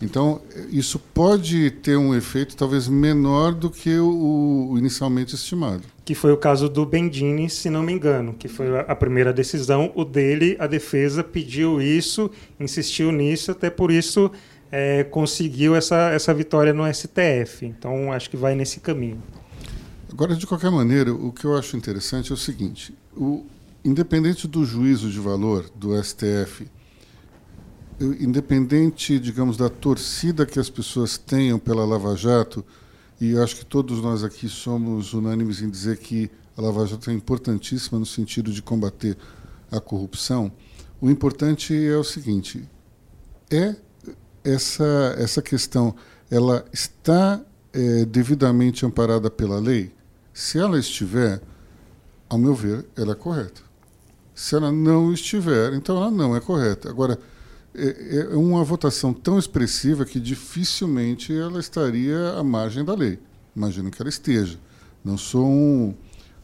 então, 0.00 0.42
isso 0.70 0.98
pode 0.98 1.70
ter 1.70 1.96
um 1.96 2.14
efeito 2.14 2.54
talvez 2.54 2.86
menor 2.86 3.54
do 3.54 3.70
que 3.70 3.98
o, 3.98 4.70
o, 4.70 4.78
inicialmente 4.78 5.34
estimado. 5.34 5.84
Que 6.04 6.14
foi 6.14 6.32
o 6.32 6.36
caso 6.36 6.68
do 6.68 6.84
Bendini, 6.84 7.48
se 7.48 7.70
não 7.70 7.82
me 7.82 7.92
engano, 7.92 8.34
que 8.34 8.46
foi 8.46 8.78
a 8.78 8.94
primeira 8.94 9.32
decisão. 9.32 9.90
O 9.94 10.04
dele, 10.04 10.54
a 10.58 10.66
defesa 10.66 11.24
pediu 11.24 11.80
isso, 11.80 12.30
insistiu 12.60 13.10
nisso, 13.10 13.50
até 13.50 13.70
por 13.70 13.90
isso 13.90 14.30
é, 14.70 15.02
conseguiu 15.04 15.74
essa, 15.74 16.10
essa 16.10 16.34
vitória 16.34 16.74
no 16.74 16.84
STF. 16.92 17.64
Então, 17.64 18.12
acho 18.12 18.28
que 18.28 18.36
vai 18.36 18.54
nesse 18.54 18.80
caminho. 18.80 19.22
Agora, 20.12 20.36
de 20.36 20.46
qualquer 20.46 20.70
maneira, 20.70 21.12
o 21.12 21.32
que 21.32 21.46
eu 21.46 21.56
acho 21.56 21.74
interessante 21.74 22.30
é 22.30 22.34
o 22.34 22.38
seguinte: 22.38 22.94
o, 23.16 23.46
independente 23.82 24.46
do 24.46 24.62
juízo 24.64 25.10
de 25.10 25.18
valor 25.18 25.70
do 25.74 25.96
STF 26.02 26.66
independente, 28.00 29.18
digamos, 29.18 29.56
da 29.56 29.68
torcida 29.68 30.44
que 30.44 30.58
as 30.58 30.68
pessoas 30.68 31.16
tenham 31.16 31.58
pela 31.58 31.84
Lava 31.84 32.16
Jato, 32.16 32.64
e 33.20 33.36
acho 33.38 33.56
que 33.56 33.64
todos 33.64 34.02
nós 34.02 34.22
aqui 34.22 34.48
somos 34.48 35.14
unânimes 35.14 35.62
em 35.62 35.70
dizer 35.70 35.98
que 35.98 36.30
a 36.56 36.60
Lava 36.60 36.86
Jato 36.86 37.10
é 37.10 37.12
importantíssima 37.14 37.98
no 37.98 38.06
sentido 38.06 38.52
de 38.52 38.60
combater 38.60 39.16
a 39.70 39.80
corrupção, 39.80 40.52
o 41.00 41.10
importante 41.10 41.74
é 41.74 41.96
o 41.96 42.04
seguinte: 42.04 42.66
é 43.50 43.76
essa 44.44 45.14
essa 45.18 45.42
questão, 45.42 45.94
ela 46.30 46.64
está 46.72 47.40
é, 47.72 48.04
devidamente 48.04 48.86
amparada 48.86 49.30
pela 49.30 49.58
lei? 49.58 49.92
Se 50.32 50.58
ela 50.58 50.78
estiver, 50.78 51.40
ao 52.28 52.38
meu 52.38 52.54
ver, 52.54 52.86
ela 52.96 53.12
é 53.12 53.14
correta. 53.14 53.62
Se 54.34 54.54
ela 54.54 54.70
não 54.70 55.12
estiver, 55.12 55.72
então 55.72 55.96
ela 55.96 56.10
não 56.10 56.36
é 56.36 56.40
correta. 56.40 56.90
Agora, 56.90 57.18
é, 57.76 58.16
é 58.32 58.36
uma 58.36 58.64
votação 58.64 59.12
tão 59.12 59.38
expressiva 59.38 60.04
que 60.04 60.18
dificilmente 60.18 61.36
ela 61.36 61.60
estaria 61.60 62.32
à 62.32 62.42
margem 62.42 62.84
da 62.84 62.94
lei. 62.94 63.18
Imagino 63.54 63.90
que 63.90 64.00
ela 64.00 64.08
esteja. 64.08 64.58
Não 65.04 65.16
sou 65.16 65.46
um, 65.46 65.94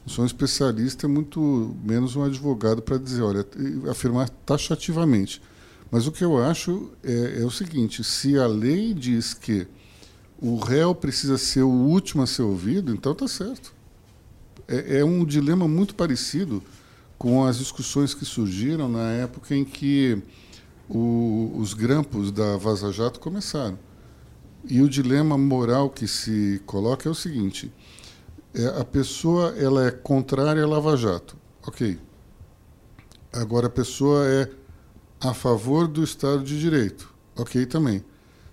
não 0.04 0.14
sou 0.14 0.24
um 0.24 0.26
especialista, 0.26 1.08
muito 1.08 1.74
menos 1.84 2.16
um 2.16 2.22
advogado 2.22 2.82
para 2.82 2.98
dizer, 2.98 3.22
olha, 3.22 3.46
afirmar 3.90 4.28
taxativamente. 4.28 5.42
Mas 5.90 6.06
o 6.06 6.12
que 6.12 6.24
eu 6.24 6.42
acho 6.42 6.90
é, 7.02 7.42
é 7.42 7.44
o 7.44 7.50
seguinte: 7.50 8.02
se 8.02 8.38
a 8.38 8.46
lei 8.46 8.94
diz 8.94 9.34
que 9.34 9.66
o 10.40 10.56
réu 10.56 10.94
precisa 10.94 11.38
ser 11.38 11.62
o 11.62 11.70
último 11.70 12.22
a 12.22 12.26
ser 12.26 12.42
ouvido, 12.42 12.92
então 12.92 13.12
está 13.12 13.28
certo. 13.28 13.72
É, 14.66 14.98
é, 14.98 15.04
um 15.04 15.24
dilema 15.24 15.68
muito 15.68 15.94
parecido 15.94 16.62
com 17.18 17.44
as 17.44 17.58
discussões 17.58 18.14
que 18.14 18.24
surgiram 18.24 18.88
na 18.88 19.12
época 19.12 19.54
em 19.54 19.64
que 19.64 20.20
o, 20.94 21.50
os 21.56 21.72
grampos 21.72 22.30
da 22.30 22.58
Vaza 22.58 22.92
Jato 22.92 23.18
começaram. 23.18 23.78
E 24.68 24.82
o 24.82 24.88
dilema 24.88 25.38
moral 25.38 25.88
que 25.88 26.06
se 26.06 26.60
coloca 26.66 27.08
é 27.08 27.12
o 27.12 27.14
seguinte: 27.14 27.72
é, 28.54 28.66
a 28.78 28.84
pessoa 28.84 29.54
ela 29.56 29.86
é 29.86 29.90
contrária 29.90 30.62
à 30.62 30.66
Lava 30.66 30.96
Jato, 30.96 31.36
ok. 31.66 31.98
Agora 33.32 33.68
a 33.68 33.70
pessoa 33.70 34.26
é 34.26 34.50
a 35.18 35.32
favor 35.32 35.88
do 35.88 36.04
Estado 36.04 36.44
de 36.44 36.60
Direito, 36.60 37.12
ok 37.34 37.64
também. 37.64 38.04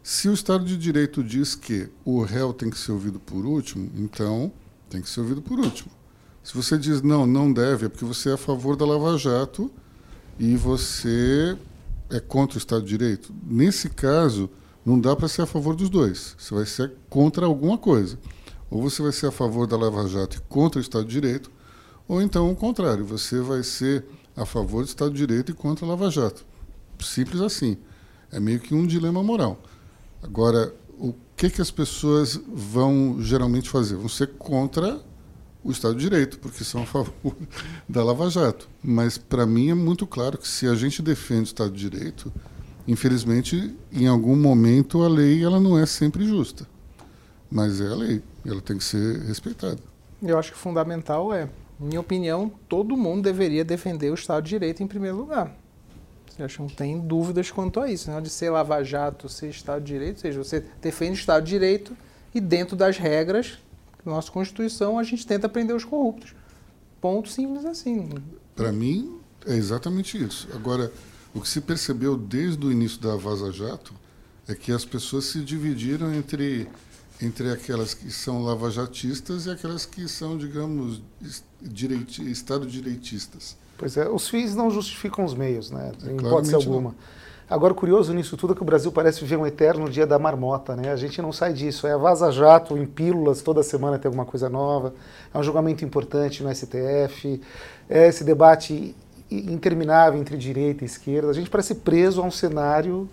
Se 0.01 0.29
o 0.29 0.33
Estado 0.33 0.63
de 0.63 0.77
Direito 0.77 1.21
diz 1.21 1.53
que 1.53 1.89
o 2.05 2.23
réu 2.23 2.53
tem 2.53 2.69
que 2.69 2.77
ser 2.79 2.93
ouvido 2.93 3.19
por 3.19 3.45
último, 3.45 3.91
então 3.95 4.51
tem 4.89 5.01
que 5.01 5.09
ser 5.09 5.19
ouvido 5.19 5.41
por 5.41 5.59
último. 5.59 5.91
Se 6.41 6.55
você 6.55 6.77
diz 6.77 7.01
não, 7.01 7.27
não 7.27 7.51
deve, 7.51 7.85
é 7.85 7.89
porque 7.89 8.05
você 8.05 8.29
é 8.29 8.33
a 8.33 8.37
favor 8.37 8.77
da 8.77 8.85
Lava 8.85 9.17
Jato 9.17 9.69
e 10.39 10.55
você 10.55 11.57
é 12.09 12.19
contra 12.19 12.55
o 12.55 12.59
Estado 12.59 12.81
de 12.83 12.89
Direito? 12.89 13.33
Nesse 13.43 13.89
caso, 13.89 14.49
não 14.85 14.99
dá 14.99 15.15
para 15.15 15.27
ser 15.27 15.43
a 15.43 15.45
favor 15.45 15.75
dos 15.75 15.89
dois. 15.89 16.35
Você 16.37 16.53
vai 16.53 16.65
ser 16.65 16.93
contra 17.09 17.45
alguma 17.45 17.77
coisa. 17.77 18.17
Ou 18.69 18.81
você 18.81 19.01
vai 19.01 19.11
ser 19.11 19.27
a 19.27 19.31
favor 19.31 19.67
da 19.67 19.77
Lava 19.77 20.07
Jato 20.07 20.37
e 20.37 20.41
contra 20.41 20.79
o 20.79 20.81
Estado 20.81 21.05
de 21.05 21.11
Direito, 21.11 21.51
ou 22.07 22.21
então 22.21 22.51
o 22.51 22.55
contrário, 22.55 23.05
você 23.05 23.39
vai 23.39 23.63
ser 23.63 24.05
a 24.35 24.45
favor 24.45 24.83
do 24.83 24.87
Estado 24.87 25.11
de 25.11 25.17
Direito 25.17 25.51
e 25.51 25.55
contra 25.55 25.85
a 25.85 25.89
Lava 25.89 26.09
Jato. 26.09 26.45
Simples 26.99 27.41
assim. 27.41 27.77
É 28.31 28.39
meio 28.39 28.59
que 28.59 28.75
um 28.75 28.85
dilema 28.85 29.23
moral. 29.23 29.59
Agora, 30.21 30.73
o 30.99 31.13
que, 31.35 31.49
que 31.49 31.61
as 31.61 31.71
pessoas 31.71 32.39
vão 32.47 33.17
geralmente 33.21 33.69
fazer? 33.69 33.95
Vão 33.95 34.09
ser 34.09 34.27
contra 34.37 35.01
o 35.63 35.71
Estado 35.71 35.95
de 35.95 36.01
Direito, 36.01 36.39
porque 36.39 36.63
são 36.63 36.83
a 36.83 36.85
favor 36.85 37.35
da 37.87 38.03
Lava 38.03 38.29
Jato. 38.29 38.69
Mas, 38.83 39.17
para 39.17 39.45
mim, 39.45 39.69
é 39.69 39.73
muito 39.73 40.07
claro 40.07 40.37
que 40.37 40.47
se 40.47 40.67
a 40.67 40.75
gente 40.75 41.01
defende 41.01 41.41
o 41.41 41.43
Estado 41.43 41.71
de 41.71 41.89
Direito, 41.89 42.31
infelizmente, 42.87 43.75
em 43.91 44.07
algum 44.07 44.35
momento, 44.35 45.03
a 45.03 45.07
lei 45.07 45.43
ela 45.43 45.59
não 45.59 45.77
é 45.77 45.85
sempre 45.85 46.25
justa. 46.25 46.67
Mas 47.51 47.81
é 47.81 47.87
a 47.87 47.95
lei, 47.95 48.21
ela 48.45 48.61
tem 48.61 48.77
que 48.77 48.83
ser 48.83 49.19
respeitada. 49.21 49.79
Eu 50.21 50.37
acho 50.37 50.51
que 50.51 50.57
fundamental 50.57 51.33
é, 51.33 51.49
minha 51.79 51.99
opinião, 51.99 52.51
todo 52.67 52.95
mundo 52.97 53.23
deveria 53.23 53.63
defender 53.63 54.11
o 54.11 54.13
Estado 54.13 54.43
de 54.43 54.49
Direito 54.49 54.83
em 54.83 54.87
primeiro 54.87 55.17
lugar. 55.17 55.55
Eu 56.37 56.45
acho 56.45 56.57
que 56.57 56.61
não 56.61 56.69
tem 56.69 56.99
dúvidas 56.99 57.51
quanto 57.51 57.79
a 57.79 57.91
isso. 57.91 58.09
Não 58.09 58.21
de 58.21 58.29
ser 58.29 58.49
Lava 58.49 58.81
Jato, 58.83 59.27
ser 59.27 59.49
Estado 59.49 59.83
de 59.83 59.93
Direito, 59.93 60.17
ou 60.17 60.21
seja, 60.21 60.43
você 60.43 60.65
defende 60.81 61.11
o 61.11 61.19
Estado 61.19 61.43
de 61.43 61.49
Direito 61.49 61.97
e 62.33 62.39
dentro 62.39 62.75
das 62.75 62.97
regras 62.97 63.59
nossa 64.09 64.31
Constituição, 64.31 64.97
a 64.97 65.03
gente 65.03 65.25
tenta 65.25 65.47
prender 65.47 65.75
os 65.75 65.85
corruptos. 65.85 66.33
Ponto 66.99 67.29
simples 67.29 67.65
assim. 67.65 68.09
Para 68.55 68.71
mim, 68.71 69.19
é 69.45 69.55
exatamente 69.55 70.21
isso. 70.21 70.47
Agora, 70.53 70.91
o 71.33 71.39
que 71.39 71.47
se 71.47 71.61
percebeu 71.61 72.17
desde 72.17 72.65
o 72.65 72.71
início 72.71 72.99
da 72.99 73.15
Vaza 73.15 73.51
Jato 73.51 73.93
é 74.47 74.55
que 74.55 74.71
as 74.71 74.83
pessoas 74.83 75.25
se 75.25 75.39
dividiram 75.41 76.13
entre, 76.13 76.67
entre 77.21 77.51
aquelas 77.51 77.93
que 77.93 78.11
são 78.11 78.43
lavajatistas 78.43 79.45
e 79.45 79.51
aquelas 79.51 79.85
que 79.85 80.07
são, 80.07 80.37
digamos, 80.37 81.01
direiti, 81.61 82.29
Estado 82.29 82.65
direitistas. 82.65 83.55
Pois 83.77 83.95
é, 83.95 84.09
os 84.09 84.27
fins 84.27 84.55
não 84.55 84.69
justificam 84.69 85.23
os 85.23 85.33
meios, 85.33 85.71
né? 85.71 85.91
Em 86.03 86.17
hipótese 86.17 86.55
alguma. 86.55 86.89
Não. 86.89 86.95
Agora, 87.49 87.73
curioso 87.73 88.13
nisso 88.13 88.37
tudo 88.37 88.53
é 88.53 88.55
que 88.55 88.61
o 88.61 88.65
Brasil 88.65 88.91
parece 88.91 89.21
viver 89.21 89.35
um 89.35 89.47
eterno 89.47 89.89
dia 89.89 90.05
da 90.05 90.19
marmota, 90.19 90.75
né? 90.75 90.91
A 90.91 90.95
gente 90.95 91.19
não 91.19 91.31
sai 91.31 91.51
disso. 91.51 91.87
É 91.87 91.97
vaza-jato 91.97 92.77
em 92.77 92.85
pílulas, 92.85 93.41
toda 93.41 93.63
semana 93.63 93.97
tem 93.97 94.07
alguma 94.07 94.25
coisa 94.25 94.47
nova. 94.47 94.93
É 95.33 95.37
um 95.37 95.41
julgamento 95.41 95.83
importante 95.83 96.43
no 96.43 96.53
STF. 96.53 97.41
É 97.89 98.07
esse 98.07 98.23
debate 98.23 98.95
interminável 99.31 100.19
entre 100.19 100.37
direita 100.37 100.83
e 100.83 100.85
esquerda. 100.85 101.31
A 101.31 101.33
gente 101.33 101.49
parece 101.49 101.73
preso 101.73 102.21
a 102.21 102.23
um 102.23 102.29
cenário 102.29 103.09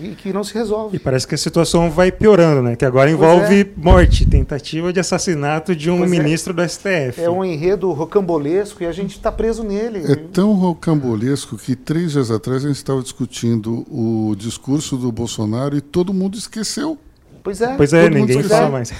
e 0.00 0.14
que 0.14 0.32
não 0.32 0.44
se 0.44 0.52
resolve. 0.52 0.96
E 0.96 0.98
parece 0.98 1.26
que 1.26 1.34
a 1.34 1.38
situação 1.38 1.90
vai 1.90 2.12
piorando, 2.12 2.62
né? 2.62 2.76
Que 2.76 2.84
agora 2.84 3.10
envolve 3.10 3.60
é. 3.62 3.68
morte, 3.76 4.26
tentativa 4.26 4.92
de 4.92 5.00
assassinato 5.00 5.74
de 5.74 5.90
um 5.90 5.98
pois 5.98 6.12
é. 6.12 6.18
ministro 6.18 6.52
é. 6.52 6.56
do 6.56 6.68
STF. 6.68 7.20
É 7.20 7.30
um 7.30 7.44
enredo 7.44 7.90
rocambolesco 7.92 8.82
e 8.82 8.86
a 8.86 8.92
gente 8.92 9.12
está 9.12 9.32
preso 9.32 9.62
nele. 9.62 10.10
É 10.10 10.14
tão 10.14 10.52
rocambolesco 10.54 11.56
que 11.56 11.74
três 11.74 12.12
dias 12.12 12.30
atrás 12.30 12.64
a 12.64 12.68
gente 12.68 12.76
estava 12.76 13.02
discutindo 13.02 13.86
o 13.90 14.34
discurso 14.36 14.96
do 14.96 15.10
Bolsonaro 15.10 15.76
e 15.76 15.80
todo 15.80 16.12
mundo 16.12 16.36
esqueceu. 16.36 16.98
Pois 17.42 17.60
é. 17.60 17.74
Pois 17.76 17.92
é, 17.92 18.10
ninguém 18.10 18.42
fala 18.42 18.68
mais. 18.68 18.92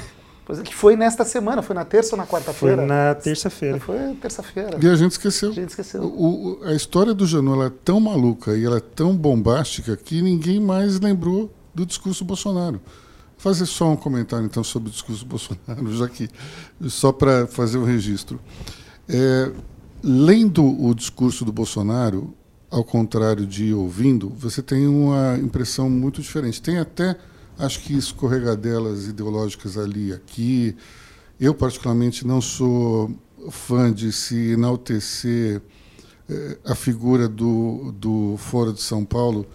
Pois 0.46 0.60
é, 0.60 0.62
que 0.62 0.74
foi 0.74 0.94
nesta 0.94 1.24
semana, 1.24 1.60
foi 1.60 1.74
na 1.74 1.84
terça 1.84 2.14
ou 2.14 2.16
na 2.16 2.24
quarta-feira? 2.24 2.76
Foi 2.76 2.86
na 2.86 3.14
terça-feira. 3.16 3.80
Foi 3.80 4.14
terça-feira. 4.14 4.78
E 4.80 4.88
a 4.88 4.94
gente 4.94 5.10
esqueceu. 5.10 5.50
A 5.50 5.52
gente 5.52 5.70
esqueceu. 5.70 6.02
O, 6.02 6.60
o, 6.60 6.64
a 6.64 6.72
história 6.72 7.12
do 7.12 7.26
Janu 7.26 7.60
é 7.64 7.68
tão 7.84 7.98
maluca 7.98 8.56
e 8.56 8.64
ela 8.64 8.76
é 8.76 8.80
tão 8.80 9.16
bombástica 9.16 9.96
que 9.96 10.22
ninguém 10.22 10.60
mais 10.60 11.00
lembrou 11.00 11.52
do 11.74 11.84
discurso 11.84 12.22
do 12.22 12.28
Bolsonaro. 12.28 12.80
fazer 13.36 13.66
só 13.66 13.90
um 13.90 13.96
comentário 13.96 14.46
então 14.46 14.62
sobre 14.62 14.88
o 14.88 14.92
discurso 14.92 15.24
do 15.24 15.28
Bolsonaro, 15.28 15.96
já 15.96 16.08
que 16.08 16.28
só 16.82 17.10
para 17.10 17.48
fazer 17.48 17.78
o 17.78 17.82
um 17.82 17.84
registro. 17.84 18.38
É, 19.08 19.50
lendo 20.02 20.64
o 20.64 20.94
discurso 20.94 21.44
do 21.44 21.52
Bolsonaro, 21.52 22.32
ao 22.70 22.84
contrário 22.84 23.44
de 23.44 23.74
ouvindo, 23.74 24.30
você 24.30 24.62
tem 24.62 24.86
uma 24.86 25.36
impressão 25.38 25.90
muito 25.90 26.22
diferente. 26.22 26.62
Tem 26.62 26.78
até, 26.78 27.16
acho 27.58 27.80
que 27.80 27.94
escorregadelas 27.94 29.06
ideológicas 29.06 29.76
ali 29.76 30.12
aqui. 30.12 30.76
Eu 31.38 31.54
particularmente 31.54 32.26
não 32.26 32.40
sou 32.40 33.10
fã 33.50 33.92
de 33.92 34.12
se 34.12 34.52
enaltecer 34.52 35.60
eh, 36.28 36.58
a 36.64 36.75
figura 36.75 37.28
do, 37.28 37.92
do 37.92 38.36
Foro 38.38 38.72
de 38.72 38.82
São 38.82 39.04
Paulo, 39.04 39.46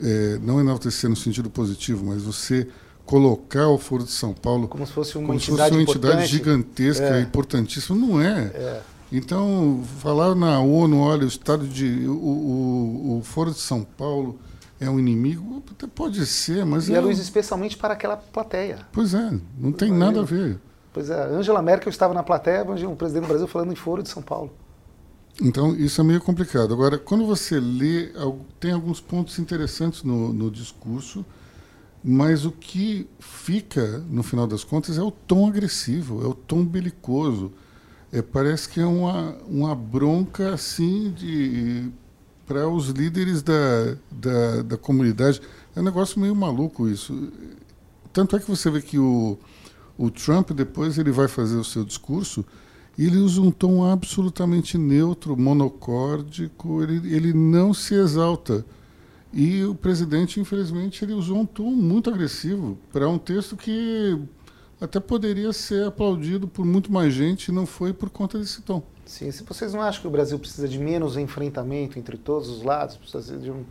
eh, 0.00 0.38
não 0.42 0.60
enaltecer 0.60 1.08
no 1.08 1.16
sentido 1.16 1.48
positivo, 1.48 2.04
mas 2.04 2.22
você 2.22 2.68
colocar 3.04 3.68
o 3.68 3.78
Foro 3.78 4.04
deÃo 4.04 4.34
Paulo 4.34 4.68
como 4.68 4.86
se 4.86 4.92
fosse 4.92 5.16
uma, 5.18 5.26
como 5.26 5.38
entidade, 5.38 5.70
fosse 5.70 5.74
uma 5.74 5.82
entidade 5.82 6.26
gigantesca, 6.26 7.18
é. 7.18 7.20
importantíssima. 7.20 7.98
Não 7.98 8.20
é. 8.20 8.50
é. 8.54 8.82
Então, 9.10 9.82
falar 10.00 10.34
na 10.34 10.60
ONU, 10.60 10.98
olha, 10.98 11.24
o 11.24 11.28
Estado 11.28 11.66
de. 11.66 12.06
O, 12.06 12.12
o, 12.12 13.18
o 13.18 13.22
Foro 13.22 13.50
de 13.50 13.58
São 13.58 13.84
Paulo 13.84 14.38
é 14.82 14.90
um 14.90 14.98
inimigo, 14.98 15.62
até 15.70 15.86
pode 15.86 16.24
ser, 16.26 16.64
mas. 16.64 16.88
E 16.88 16.94
é, 16.94 16.96
é 16.96 17.00
luz 17.00 17.18
especialmente 17.18 17.76
para 17.76 17.94
aquela 17.94 18.16
plateia. 18.16 18.86
Pois 18.92 19.14
é, 19.14 19.32
não 19.58 19.72
tem 19.72 19.92
nada 19.92 20.20
a 20.20 20.24
ver. 20.24 20.58
Pois 20.92 21.08
é, 21.08 21.24
Angela 21.24 21.62
Merkel 21.62 21.88
estava 21.88 22.12
na 22.12 22.22
plateia, 22.22 22.62
o 22.62 22.96
presidente 22.96 23.24
do 23.24 23.28
Brasil 23.28 23.46
falando 23.46 23.72
em 23.72 23.76
Foro 23.76 24.02
de 24.02 24.08
São 24.08 24.22
Paulo. 24.22 24.52
Então, 25.40 25.74
isso 25.74 26.00
é 26.00 26.04
meio 26.04 26.20
complicado. 26.20 26.74
Agora, 26.74 26.98
quando 26.98 27.26
você 27.26 27.58
lê, 27.58 28.12
tem 28.60 28.72
alguns 28.72 29.00
pontos 29.00 29.38
interessantes 29.38 30.02
no, 30.02 30.32
no 30.32 30.50
discurso, 30.50 31.24
mas 32.04 32.44
o 32.44 32.52
que 32.52 33.08
fica, 33.18 34.04
no 34.10 34.22
final 34.22 34.46
das 34.46 34.62
contas, 34.62 34.98
é 34.98 35.02
o 35.02 35.10
tom 35.10 35.48
agressivo, 35.48 36.22
é 36.22 36.26
o 36.26 36.34
tom 36.34 36.64
belicoso. 36.64 37.52
É, 38.12 38.20
parece 38.20 38.68
que 38.68 38.80
é 38.80 38.84
uma, 38.84 39.36
uma 39.48 39.74
bronca 39.74 40.52
assim 40.52 41.10
de 41.12 41.90
para 42.52 42.68
os 42.68 42.88
líderes 42.88 43.42
da, 43.42 43.96
da, 44.10 44.62
da 44.62 44.76
comunidade. 44.76 45.40
É 45.74 45.80
um 45.80 45.82
negócio 45.82 46.20
meio 46.20 46.36
maluco 46.36 46.86
isso. 46.86 47.32
Tanto 48.12 48.36
é 48.36 48.38
que 48.38 48.48
você 48.48 48.70
vê 48.70 48.82
que 48.82 48.98
o, 48.98 49.38
o 49.96 50.10
Trump, 50.10 50.50
depois, 50.50 50.98
ele 50.98 51.10
vai 51.10 51.28
fazer 51.28 51.56
o 51.56 51.64
seu 51.64 51.82
discurso 51.82 52.44
e 52.98 53.06
ele 53.06 53.16
usa 53.16 53.40
um 53.40 53.50
tom 53.50 53.90
absolutamente 53.90 54.76
neutro, 54.76 55.34
monocórdico, 55.34 56.82
ele, 56.82 57.14
ele 57.14 57.32
não 57.32 57.72
se 57.72 57.94
exalta. 57.94 58.66
E 59.32 59.64
o 59.64 59.74
presidente, 59.74 60.38
infelizmente, 60.38 61.02
ele 61.02 61.14
usou 61.14 61.38
um 61.38 61.46
tom 61.46 61.70
muito 61.70 62.10
agressivo 62.10 62.76
para 62.92 63.08
um 63.08 63.16
texto 63.16 63.56
que 63.56 64.18
até 64.82 64.98
poderia 64.98 65.52
ser 65.52 65.86
aplaudido 65.86 66.48
por 66.48 66.64
muito 66.64 66.92
mais 66.92 67.14
gente 67.14 67.48
e 67.48 67.52
não 67.52 67.64
foi 67.64 67.92
por 67.92 68.10
conta 68.10 68.36
desse 68.36 68.62
tom. 68.62 68.82
Sim, 69.06 69.30
se 69.30 69.44
vocês 69.44 69.72
não 69.72 69.80
acham 69.80 70.00
que 70.00 70.08
o 70.08 70.10
Brasil 70.10 70.36
precisa 70.40 70.66
de 70.66 70.76
menos 70.76 71.16
enfrentamento 71.16 72.00
entre 72.00 72.16
todos 72.16 72.48
os 72.48 72.64
lados, 72.64 72.96
precisa 72.96 73.38
de 73.38 73.48
um, 73.48 73.64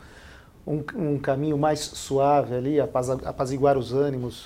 um, 0.65 0.83
um 0.95 1.19
caminho 1.19 1.57
mais 1.57 1.81
suave 1.81 2.55
ali, 2.55 2.79
apaziguar 2.79 3.77
os 3.77 3.91
ânimos, 3.91 4.45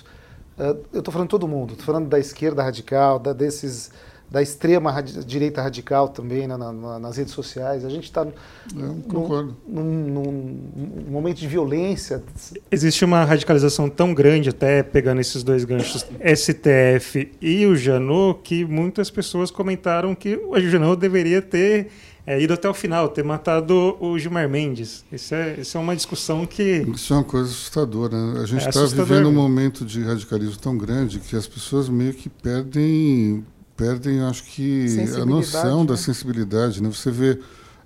uh, 0.58 0.76
eu 0.92 1.00
estou 1.00 1.12
falando 1.12 1.30
todo 1.30 1.48
mundo, 1.48 1.74
estou 1.74 1.86
falando 1.86 2.10
da 2.10 2.18
esquerda 2.18 2.64
radical, 2.64 3.20
da, 3.20 3.32
desses 3.32 3.92
da 4.30 4.42
extrema 4.42 4.92
radi 4.92 5.24
direita 5.24 5.62
radical 5.62 6.10
também 6.10 6.48
né, 6.48 6.58
na, 6.58 6.72
na, 6.72 7.00
nas 7.00 7.18
redes 7.18 7.34
sociais. 7.34 7.86
A 7.86 7.90
gente 7.90 8.06
está 8.06 8.26
num, 8.74 9.04
num, 9.08 9.56
num, 9.68 11.12
momento 11.12 11.38
de 11.38 11.48
violência. 11.48 12.24
Existe 12.72 13.06
uma 13.06 13.24
radicalização 13.24 13.90
tão 13.90 14.14
grande, 14.14 14.50
até 14.50 14.84
pegando 14.84 15.22
esses 15.22 15.44
dois 15.44 15.64
ganchos, 15.64 16.06
STF 16.36 17.32
e 17.42 17.66
o 17.66 17.76
Janot, 17.76 18.42
que 18.44 18.66
muitas 18.66 19.10
pessoas 19.10 19.52
comentaram 19.52 20.16
que 20.16 20.36
o 20.36 20.60
Janot 20.60 21.00
deveria 21.00 21.42
ter 21.42 21.90
é, 22.28 22.42
ido 22.42 22.54
até 22.54 22.68
o 22.68 22.74
final, 22.74 23.08
ter 23.10 23.24
matado 23.24 23.96
o 24.00 24.18
Gilmar 24.18 24.50
Mendes. 24.50 25.06
Isso 25.12 25.36
é, 25.36 25.60
isso 25.60 25.78
é 25.78 25.80
uma 25.80 25.96
discussão 25.96 26.46
que. 26.46 26.86
Isso 26.94 27.14
é 27.14 27.18
uma 27.18 27.24
coisa 27.24 27.50
assustadora. 27.50 28.18
Né? 28.18 28.42
A 28.42 28.46
gente 28.46 28.68
está 28.68 28.82
é 28.82 28.88
vivendo 28.88 29.30
um 29.30 29.34
momento 29.34 29.86
de 29.86 30.04
radicalismo 30.04 30.58
tão 30.58 30.76
grande 30.76 31.20
que 31.20 31.36
as 31.36 31.48
pessoas 31.48 31.88
meio 31.88 32.14
que 32.14 32.28
perdem 32.28 33.46
perdem, 33.76 34.22
acho 34.22 34.44
que, 34.44 34.88
a 35.22 35.26
noção 35.26 35.82
né? 35.82 35.88
da 35.88 35.98
sensibilidade. 35.98 36.82
Né? 36.82 36.90
Você 36.90 37.12
vê 37.12 37.40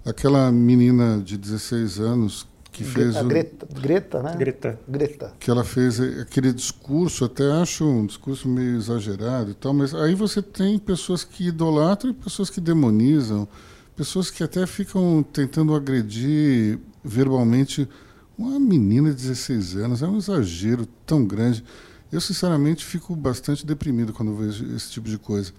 aquela 0.05 0.51
menina 0.51 1.21
de 1.23 1.37
16 1.37 1.99
anos 1.99 2.47
que 2.71 2.83
fez 2.83 3.15
a 3.15 3.23
Greta, 3.23 3.67
o, 3.69 3.81
Greta, 3.81 4.23
né? 4.23 4.35
Greta. 4.37 4.79
Greta. 4.87 5.33
Que 5.39 5.49
ela 5.49 5.63
fez 5.63 5.99
aquele 5.99 6.53
discurso, 6.53 7.25
até 7.25 7.51
acho 7.51 7.85
um 7.85 8.05
discurso 8.05 8.47
meio 8.47 8.77
exagerado 8.77 9.51
e 9.51 9.53
tal, 9.53 9.73
mas 9.73 9.93
aí 9.93 10.13
você 10.15 10.41
tem 10.41 10.77
pessoas 10.77 11.23
que 11.23 11.47
idolatram 11.47 12.11
e 12.11 12.13
pessoas 12.13 12.49
que 12.49 12.61
demonizam, 12.61 13.47
pessoas 13.95 14.29
que 14.29 14.43
até 14.43 14.65
ficam 14.67 15.23
tentando 15.23 15.73
agredir 15.73 16.79
verbalmente 17.03 17.89
uma 18.37 18.59
menina 18.59 19.09
de 19.09 19.15
16 19.15 19.75
anos. 19.75 20.01
É 20.01 20.07
um 20.07 20.17
exagero 20.17 20.85
tão 21.05 21.25
grande. 21.25 21.63
Eu, 22.11 22.19
sinceramente, 22.19 22.83
fico 22.85 23.15
bastante 23.15 23.65
deprimido 23.65 24.13
quando 24.13 24.35
vejo 24.35 24.65
esse 24.75 24.91
tipo 24.91 25.07
de 25.07 25.17
coisa. 25.17 25.53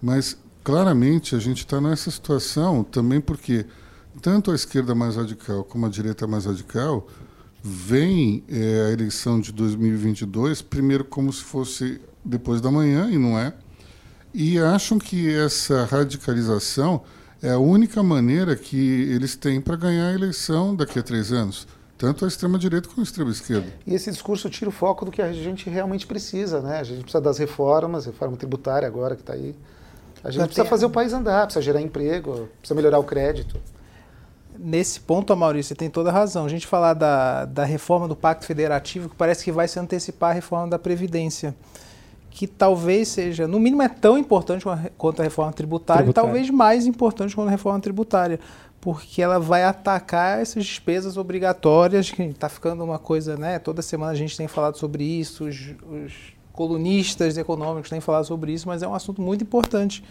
Mas, 0.00 0.36
claramente, 0.64 1.34
a 1.34 1.38
gente 1.38 1.58
está 1.58 1.80
nessa 1.80 2.10
situação 2.10 2.82
também 2.82 3.20
porque 3.20 3.66
tanto 4.20 4.50
a 4.50 4.54
esquerda 4.54 4.94
mais 4.94 5.16
radical 5.16 5.64
como 5.64 5.86
a 5.86 5.88
direita 5.88 6.26
mais 6.26 6.46
radical 6.46 7.06
veem 7.62 8.42
é, 8.48 8.86
a 8.88 8.92
eleição 8.92 9.38
de 9.38 9.52
2022 9.52 10.62
primeiro 10.62 11.04
como 11.04 11.32
se 11.32 11.42
fosse 11.44 12.00
depois 12.24 12.60
da 12.60 12.70
manhã, 12.70 13.10
e 13.10 13.18
não 13.18 13.38
é, 13.38 13.54
e 14.32 14.58
acham 14.58 14.98
que 14.98 15.32
essa 15.32 15.84
radicalização 15.84 17.02
é 17.42 17.50
a 17.50 17.58
única 17.58 18.02
maneira 18.02 18.54
que 18.54 18.76
eles 18.76 19.34
têm 19.36 19.60
para 19.60 19.76
ganhar 19.76 20.08
a 20.08 20.14
eleição 20.14 20.74
daqui 20.74 20.98
a 20.98 21.02
três 21.02 21.32
anos 21.32 21.66
tanto 22.00 22.24
a 22.24 22.28
extrema-direita 22.28 22.88
como 22.88 23.02
a 23.02 23.04
extrema-esquerda. 23.04 23.70
E 23.86 23.94
esse 23.94 24.10
discurso 24.10 24.48
tira 24.48 24.70
o 24.70 24.72
foco 24.72 25.04
do 25.04 25.10
que 25.10 25.20
a 25.20 25.30
gente 25.34 25.68
realmente 25.68 26.06
precisa, 26.06 26.62
né? 26.62 26.80
A 26.80 26.82
gente 26.82 27.02
precisa 27.02 27.20
das 27.20 27.36
reformas, 27.36 28.06
reforma 28.06 28.38
tributária 28.38 28.88
agora 28.88 29.14
que 29.14 29.20
está 29.20 29.34
aí. 29.34 29.54
A 30.24 30.30
gente 30.30 30.46
precisa 30.46 30.64
fazer 30.64 30.86
o 30.86 30.90
país 30.90 31.12
andar, 31.12 31.44
precisa 31.44 31.62
gerar 31.62 31.82
emprego, 31.82 32.48
precisa 32.58 32.74
melhorar 32.74 32.98
o 32.98 33.04
crédito. 33.04 33.60
Nesse 34.58 34.98
ponto, 34.98 35.36
Maurício, 35.36 35.68
você 35.68 35.74
tem 35.74 35.90
toda 35.90 36.08
a 36.08 36.12
razão. 36.12 36.46
A 36.46 36.48
gente 36.48 36.66
falar 36.66 36.94
da, 36.94 37.44
da 37.44 37.64
reforma 37.64 38.08
do 38.08 38.16
Pacto 38.16 38.46
Federativo, 38.46 39.10
que 39.10 39.14
parece 39.14 39.44
que 39.44 39.52
vai 39.52 39.68
se 39.68 39.78
antecipar 39.78 40.30
a 40.30 40.32
reforma 40.32 40.68
da 40.68 40.78
Previdência, 40.78 41.54
que 42.30 42.46
talvez 42.46 43.08
seja, 43.08 43.46
no 43.46 43.58
mínimo, 43.58 43.82
é 43.82 43.88
tão 43.88 44.16
importante 44.16 44.64
quanto 44.96 45.20
a 45.20 45.24
reforma 45.24 45.52
tributária, 45.52 46.04
tributária. 46.04 46.26
e 46.26 46.30
talvez 46.30 46.50
mais 46.50 46.86
importante 46.86 47.34
quanto 47.34 47.48
a 47.48 47.50
reforma 47.50 47.80
tributária 47.80 48.38
porque 48.80 49.20
ela 49.20 49.38
vai 49.38 49.62
atacar 49.62 50.40
essas 50.40 50.64
despesas 50.64 51.16
obrigatórias, 51.16 52.10
que 52.10 52.22
está 52.22 52.48
ficando 52.48 52.82
uma 52.82 52.98
coisa, 52.98 53.36
né? 53.36 53.58
Toda 53.58 53.82
semana 53.82 54.12
a 54.12 54.14
gente 54.14 54.36
tem 54.36 54.48
falado 54.48 54.78
sobre 54.78 55.04
isso, 55.04 55.44
os, 55.44 55.74
os, 55.86 56.12
colunistas 56.52 57.38
econômicos 57.38 57.88
têm 57.88 58.00
falado 58.00 58.24
sobre 58.26 58.52
isso, 58.52 58.66
mas 58.68 58.82
é 58.82 58.88
um 58.88 58.94
assunto 58.94 59.22
muito 59.22 59.42
importante, 59.42 60.04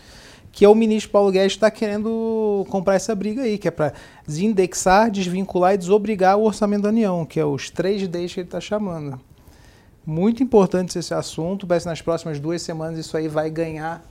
que 0.51 0.65
é 0.65 0.69
o 0.69 0.73
ministro 0.73 1.11
Paulo 1.11 1.31
Guedes 1.31 1.53
está 1.53 1.69
querendo 1.69 2.65
comprar 2.69 2.95
essa 2.95 3.13
briga 3.13 3.43
aí, 3.43 3.57
que 3.57 3.67
é 3.67 3.71
para 3.71 3.93
desindexar, 4.25 5.11
desvincular 5.11 5.75
e 5.75 5.77
desobrigar 5.77 6.37
o 6.37 6.45
orçamento 6.45 6.83
da 6.83 6.89
União, 6.89 7.25
que 7.25 7.39
é 7.39 7.45
os 7.45 7.69
três 7.69 8.07
Ds 8.07 8.33
que 8.33 8.39
ele 8.39 8.47
está 8.47 8.59
chamando. 8.59 9.19
Muito 10.09 10.41
importante 10.41 10.97
esse 10.97 11.13
assunto, 11.13 11.67
parece 11.67 11.85
nas 11.85 12.01
próximas 12.01 12.39
duas 12.39 12.63
semanas 12.63 12.97
isso 12.97 13.15
aí 13.15 13.27
vai 13.27 13.47
ganhar 13.47 14.03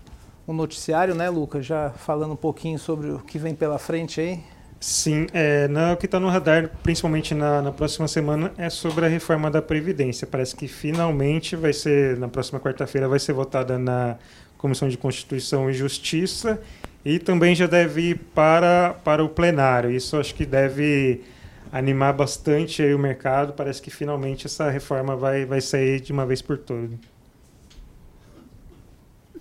o 0.46 0.52
noticiário, 0.52 1.12
né, 1.12 1.28
Lucas? 1.28 1.66
Já 1.66 1.90
falando 1.90 2.34
um 2.34 2.36
pouquinho 2.36 2.78
sobre 2.78 3.10
o 3.10 3.18
que 3.18 3.36
vem 3.36 3.52
pela 3.52 3.80
frente 3.80 4.20
aí. 4.20 4.38
Sim, 4.78 5.26
é, 5.34 5.68
o 5.92 5.96
que 5.96 6.06
está 6.06 6.20
no 6.20 6.28
radar, 6.28 6.70
principalmente 6.84 7.34
na, 7.34 7.60
na, 7.60 7.72
próxima 7.72 8.06
semana, 8.06 8.52
é 8.56 8.70
sobre 8.70 9.06
a 9.06 9.08
reforma 9.08 9.50
da 9.50 9.60
Previdência. 9.60 10.24
Parece 10.24 10.54
que 10.54 10.68
finalmente 10.68 11.56
vai 11.56 11.72
ser, 11.72 12.16
na 12.16 12.28
próxima 12.28 12.60
quarta-feira, 12.60 13.08
vai 13.08 13.18
ser 13.18 13.32
votada 13.32 13.76
na 13.76 14.18
Comissão 14.56 14.88
de 14.88 14.96
Constituição 14.96 15.68
e 15.68 15.74
Justiça 15.74 16.60
e 17.04 17.18
também 17.18 17.56
já 17.56 17.66
deve 17.66 18.10
ir 18.10 18.20
para, 18.32 18.94
para 19.02 19.24
o 19.24 19.28
plenário. 19.28 19.90
Isso 19.90 20.16
acho 20.16 20.32
que 20.32 20.46
deve 20.46 21.24
animar 21.72 22.12
bastante 22.12 22.82
o 22.82 22.98
mercado. 22.98 23.52
Parece 23.52 23.80
que 23.80 23.90
finalmente 23.90 24.46
essa 24.46 24.70
reforma 24.70 25.16
vai, 25.16 25.44
vai 25.44 25.60
sair 25.60 26.00
de 26.00 26.12
uma 26.12 26.26
vez 26.26 26.42
por 26.42 26.58
todas. 26.58 26.90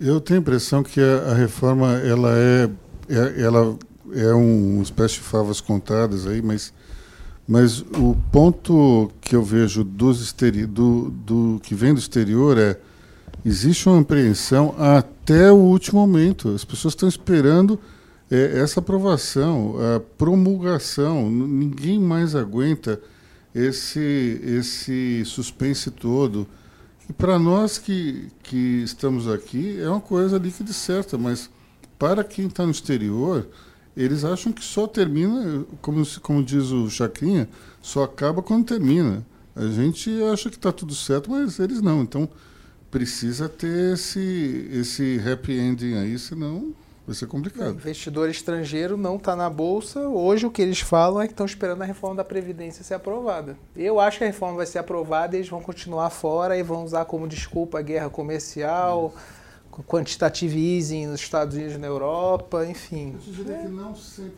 Eu 0.00 0.20
tenho 0.20 0.38
a 0.38 0.42
impressão 0.42 0.82
que 0.82 1.00
a, 1.00 1.32
a 1.32 1.34
reforma 1.34 1.98
ela 1.98 2.30
é, 2.36 2.70
é, 3.08 3.42
ela 3.42 3.76
é 4.12 4.32
um, 4.32 4.74
uma 4.74 4.82
espécie 4.82 5.14
de 5.14 5.20
favas 5.20 5.60
contadas 5.60 6.26
aí, 6.26 6.40
mas, 6.40 6.72
mas 7.46 7.80
o 7.80 8.16
ponto 8.30 9.10
que 9.20 9.34
eu 9.34 9.42
vejo 9.42 9.82
dos 9.82 10.22
exteri 10.22 10.66
do, 10.66 11.10
do 11.10 11.60
que 11.62 11.74
vem 11.74 11.92
do 11.92 11.98
exterior 11.98 12.56
é 12.56 12.78
existe 13.44 13.88
uma 13.88 14.00
apreensão 14.00 14.74
até 14.78 15.50
o 15.50 15.56
último 15.56 16.00
momento. 16.00 16.54
As 16.54 16.64
pessoas 16.64 16.92
estão 16.92 17.08
esperando 17.08 17.78
é, 18.30 18.60
essa 18.60 18.80
aprovação, 18.80 19.76
a 19.96 20.00
promulgação. 20.00 21.30
Ninguém 21.30 21.98
mais 21.98 22.34
aguenta 22.34 23.00
esse 23.54 24.40
esse 24.44 25.24
suspense 25.24 25.90
todo 25.90 26.46
E 27.08 27.12
para 27.12 27.38
nós 27.38 27.78
que, 27.78 28.28
que 28.42 28.82
estamos 28.82 29.26
aqui, 29.26 29.80
é 29.80 29.88
uma 29.88 30.00
coisa 30.00 30.38
líquida 30.38 30.70
e 30.70 30.74
certa, 30.74 31.16
mas 31.16 31.50
para 31.98 32.22
quem 32.22 32.46
está 32.46 32.64
no 32.64 32.70
exterior, 32.70 33.48
eles 33.96 34.24
acham 34.24 34.52
que 34.52 34.62
só 34.62 34.86
termina, 34.86 35.64
como, 35.80 36.02
como 36.20 36.44
diz 36.44 36.70
o 36.70 36.90
Chacrinha, 36.90 37.48
só 37.82 38.04
acaba 38.04 38.42
quando 38.42 38.66
termina. 38.66 39.26
A 39.56 39.66
gente 39.68 40.10
acha 40.32 40.50
que 40.50 40.56
está 40.56 40.70
tudo 40.70 40.94
certo, 40.94 41.30
mas 41.30 41.58
eles 41.58 41.80
não. 41.80 42.02
Então, 42.02 42.28
precisa 42.90 43.48
ter 43.48 43.94
esse, 43.94 44.68
esse 44.72 45.20
happy 45.26 45.58
ending 45.58 45.94
aí, 45.94 46.18
senão 46.18 46.74
vai 47.08 47.14
ser 47.14 47.26
complicado. 47.26 47.70
O 47.70 47.78
investidor 47.78 48.28
estrangeiro 48.28 48.96
não 48.96 49.16
está 49.16 49.34
na 49.34 49.48
Bolsa. 49.48 50.00
Hoje 50.00 50.44
o 50.44 50.50
que 50.50 50.60
eles 50.60 50.80
falam 50.80 51.22
é 51.22 51.26
que 51.26 51.32
estão 51.32 51.46
esperando 51.46 51.80
a 51.80 51.86
reforma 51.86 52.16
da 52.16 52.24
Previdência 52.24 52.84
ser 52.84 52.94
aprovada. 52.94 53.56
Eu 53.74 53.98
acho 53.98 54.18
que 54.18 54.24
a 54.24 54.26
reforma 54.26 54.58
vai 54.58 54.66
ser 54.66 54.78
aprovada 54.78 55.34
e 55.34 55.38
eles 55.38 55.48
vão 55.48 55.62
continuar 55.62 56.10
fora 56.10 56.56
e 56.56 56.62
vão 56.62 56.84
usar 56.84 57.06
como 57.06 57.26
desculpa 57.26 57.78
a 57.78 57.82
guerra 57.82 58.10
comercial. 58.10 59.14
Hum 59.16 59.38
quantitative 59.86 60.58
easing 60.58 61.06
nos 61.06 61.20
Estados 61.20 61.54
Unidos 61.54 61.74
e 61.74 61.78
na 61.78 61.86
Europa, 61.86 62.66
enfim. 62.66 63.14
Eu 63.26 63.32
diria 63.32 63.54
é. 63.54 63.62
que 63.62 63.68
não 63.68 63.92
100% 63.92 64.30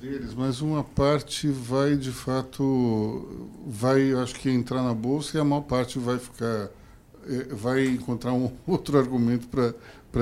deles, 0.00 0.34
mas 0.34 0.60
uma 0.60 0.84
parte 0.84 1.48
vai 1.48 1.96
de 1.96 2.12
fato, 2.12 3.26
vai, 3.66 4.12
acho 4.12 4.34
que 4.36 4.48
entrar 4.48 4.82
na 4.82 4.94
bolsa 4.94 5.36
e 5.36 5.40
a 5.40 5.44
maior 5.44 5.62
parte 5.62 5.98
vai 5.98 6.18
ficar, 6.18 6.68
é, 7.26 7.44
vai 7.50 7.86
encontrar 7.86 8.32
um 8.32 8.52
outro 8.66 8.98
argumento 8.98 9.48
para 9.48 9.74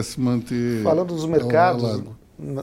se 0.03 0.21
manter. 0.21 0.83
Falando 0.83 1.15
dos 1.15 1.27
mercados, 1.27 2.03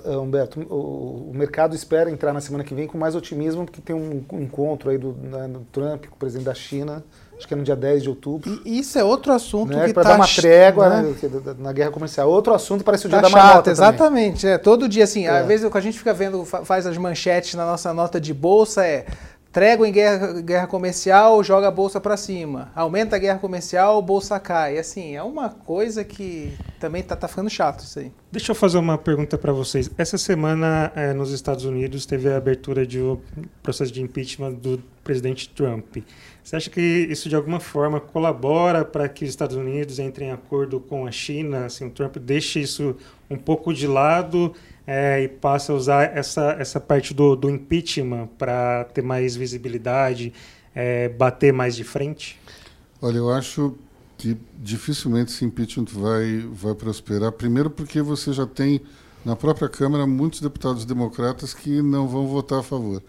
eh, 0.05 0.17
Humberto, 0.17 0.59
o, 0.61 1.29
o, 1.29 1.31
mercado 1.33 1.75
espera 1.75 2.11
entrar 2.11 2.33
na 2.33 2.41
semana 2.41 2.63
que 2.63 2.75
vem 2.75 2.87
com 2.87 2.97
mais 2.97 3.15
otimismo, 3.15 3.65
porque 3.65 3.81
tem 3.81 3.95
um, 3.95 4.23
encontro 4.33 4.89
aí 4.89 4.97
do, 4.97 5.13
né, 5.13 5.47
do 5.47 5.61
Trump 5.71 6.05
com 6.05 6.15
o 6.15 6.19
presidente 6.19 6.45
da 6.45 6.53
China 6.53 7.03
acho 7.43 7.47
que 7.47 7.53
é 7.53 7.57
no 7.57 7.63
dia 7.63 7.75
10 7.75 8.03
de 8.03 8.09
outubro. 8.09 8.61
E 8.65 8.79
isso 8.79 8.97
é 8.97 9.03
outro 9.03 9.31
assunto 9.33 9.75
né? 9.75 9.87
que 9.87 9.93
Para 9.93 10.03
tá 10.03 10.09
dar 10.09 10.15
uma 10.15 10.27
trégua 10.27 10.89
né? 10.89 11.15
na 11.59 11.73
guerra 11.73 11.91
comercial. 11.91 12.29
Outro 12.29 12.53
assunto 12.53 12.83
parece 12.83 13.07
o 13.07 13.09
tá 13.09 13.19
dia 13.19 13.29
chato, 13.29 13.35
da 13.35 13.43
marmota 13.43 13.71
Exatamente. 13.71 14.47
É, 14.47 14.57
todo 14.57 14.87
dia, 14.87 15.03
assim, 15.03 15.25
é. 15.25 15.29
às 15.29 15.45
vezes 15.45 15.65
o 15.65 15.71
que 15.71 15.77
a 15.77 15.81
gente 15.81 15.97
fica 15.97 16.13
vendo, 16.13 16.45
faz 16.45 16.87
as 16.87 16.97
manchetes 16.97 17.55
na 17.55 17.65
nossa 17.65 17.93
nota 17.93 18.19
de 18.19 18.33
bolsa 18.33 18.85
é 18.85 19.05
trégua 19.53 19.87
em 19.87 19.91
guerra, 19.91 20.41
guerra 20.41 20.67
comercial, 20.67 21.43
joga 21.43 21.67
a 21.67 21.71
bolsa 21.71 22.01
para 22.01 22.17
cima. 22.17 22.71
Aumenta 22.75 23.15
a 23.15 23.19
guerra 23.19 23.37
comercial, 23.37 24.01
bolsa 24.01 24.39
cai. 24.39 24.79
Assim, 24.79 25.15
é 25.15 25.21
uma 25.21 25.47
coisa 25.49 26.03
que 26.03 26.51
também 26.79 27.03
tá, 27.03 27.15
tá 27.15 27.27
ficando 27.27 27.51
chato 27.51 27.81
isso 27.81 27.99
aí. 27.99 28.11
Deixa 28.31 28.51
eu 28.51 28.55
fazer 28.55 28.79
uma 28.79 28.97
pergunta 28.97 29.37
para 29.37 29.53
vocês. 29.53 29.91
Essa 29.95 30.17
semana, 30.17 30.91
é, 30.95 31.13
nos 31.13 31.31
Estados 31.31 31.65
Unidos, 31.65 32.07
teve 32.07 32.27
a 32.29 32.35
abertura 32.35 32.85
de 32.85 32.99
um 32.99 33.19
processo 33.61 33.91
de 33.91 34.01
impeachment 34.01 34.53
do 34.53 34.81
presidente 35.03 35.47
Trump. 35.49 35.97
Você 36.43 36.55
acha 36.55 36.69
que 36.71 36.81
isso 36.81 37.29
de 37.29 37.35
alguma 37.35 37.59
forma 37.59 37.99
colabora 37.99 38.83
para 38.83 39.07
que 39.07 39.23
os 39.23 39.29
Estados 39.29 39.55
Unidos 39.55 39.99
entrem 39.99 40.29
em 40.29 40.31
acordo 40.31 40.79
com 40.79 41.05
a 41.05 41.11
China? 41.11 41.65
Assim, 41.65 41.85
o 41.85 41.91
Trump 41.91 42.17
deixe 42.17 42.59
isso 42.59 42.95
um 43.29 43.37
pouco 43.37 43.71
de 43.71 43.85
lado 43.85 44.53
é, 44.85 45.23
e 45.23 45.27
passe 45.27 45.71
a 45.71 45.73
usar 45.73 46.17
essa, 46.17 46.55
essa 46.59 46.79
parte 46.79 47.13
do, 47.13 47.35
do 47.35 47.49
impeachment 47.49 48.27
para 48.37 48.85
ter 48.85 49.01
mais 49.01 49.35
visibilidade, 49.35 50.33
é, 50.75 51.09
bater 51.09 51.53
mais 51.53 51.75
de 51.75 51.83
frente? 51.83 52.39
Olha, 53.01 53.17
eu 53.17 53.29
acho 53.29 53.75
que 54.17 54.37
dificilmente 54.57 55.31
esse 55.31 55.43
impeachment 55.43 55.87
vai, 55.91 56.45
vai 56.51 56.73
prosperar. 56.73 57.31
Primeiro, 57.31 57.69
porque 57.69 58.01
você 58.01 58.31
já 58.31 58.45
tem 58.45 58.81
na 59.25 59.35
própria 59.35 59.69
Câmara 59.69 60.05
muitos 60.05 60.41
deputados 60.41 60.85
democratas 60.85 61.53
que 61.53 61.81
não 61.81 62.07
vão 62.07 62.27
votar 62.27 62.59
a 62.59 62.63
favor. 62.63 63.01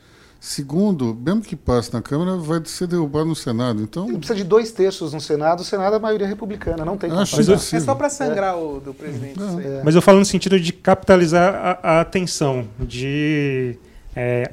Segundo, 0.44 1.14
mesmo 1.14 1.40
que 1.40 1.57
passe 1.57 1.90
na 1.90 2.02
Câmara, 2.02 2.37
vai 2.37 2.61
ser 2.66 2.87
derrubado 2.87 3.24
no 3.24 3.35
Senado. 3.35 3.83
Então 3.83 4.07
precisa 4.07 4.35
de 4.35 4.44
dois 4.44 4.70
terços 4.72 5.14
no 5.14 5.18
Senado. 5.18 5.61
O 5.61 5.64
Senado 5.64 5.94
é 5.94 5.96
a 5.96 5.98
maioria 5.98 6.26
republicana, 6.26 6.85
não 6.85 6.98
tem. 6.98 7.11
Acho 7.11 7.37
mas 7.37 7.72
é 7.72 7.80
só 7.80 7.94
para 7.94 8.11
sangrar 8.11 8.52
é. 8.52 8.57
o 8.59 8.78
do 8.78 8.92
presidente. 8.92 9.40
É. 9.40 9.80
Mas 9.83 9.94
eu 9.94 10.02
falo 10.02 10.18
no 10.18 10.24
sentido 10.26 10.61
de 10.61 10.70
capitalizar 10.70 11.54
a, 11.54 11.96
a 11.96 12.00
atenção, 12.02 12.68
de 12.78 13.78
é, 14.14 14.52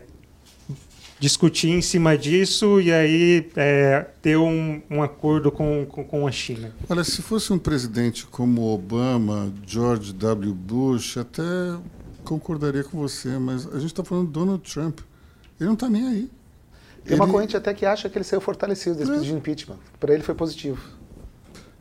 discutir 1.20 1.72
em 1.72 1.82
cima 1.82 2.18
disso 2.18 2.80
e 2.80 2.90
aí 2.90 3.52
é, 3.58 4.06
ter 4.22 4.38
um, 4.38 4.82
um 4.90 5.04
acordo 5.04 5.52
com, 5.52 5.86
com, 5.90 6.06
com, 6.06 6.26
a 6.26 6.32
China. 6.32 6.74
Olha, 6.88 7.04
se 7.04 7.22
fosse 7.22 7.52
um 7.52 7.60
presidente 7.60 8.26
como 8.28 8.74
Obama, 8.74 9.52
George 9.68 10.14
W. 10.14 10.54
Bush, 10.54 11.18
até 11.18 11.44
concordaria 12.24 12.86
com 12.86 12.98
você, 12.98 13.38
mas 13.38 13.68
a 13.68 13.78
gente 13.78 13.88
está 13.88 14.06
falando 14.06 14.28
do 14.28 14.32
Donald 14.32 14.64
Trump. 14.64 15.02
Ele 15.62 15.68
não 15.68 15.76
está 15.76 15.88
nem 15.88 16.08
aí. 16.08 16.32
Tem 17.04 17.14
ele... 17.14 17.16
uma 17.16 17.28
corrente 17.28 17.56
até 17.56 17.72
que 17.72 17.86
acha 17.86 18.10
que 18.10 18.18
ele 18.18 18.26
saiu 18.26 18.42
fortalecido 18.42 18.96
desse 18.96 19.12
é. 19.12 19.14
pedido 19.14 19.32
de 19.32 19.38
impeachment. 19.38 19.78
Para 20.00 20.12
ele 20.12 20.24
foi 20.24 20.34
positivo. 20.34 20.82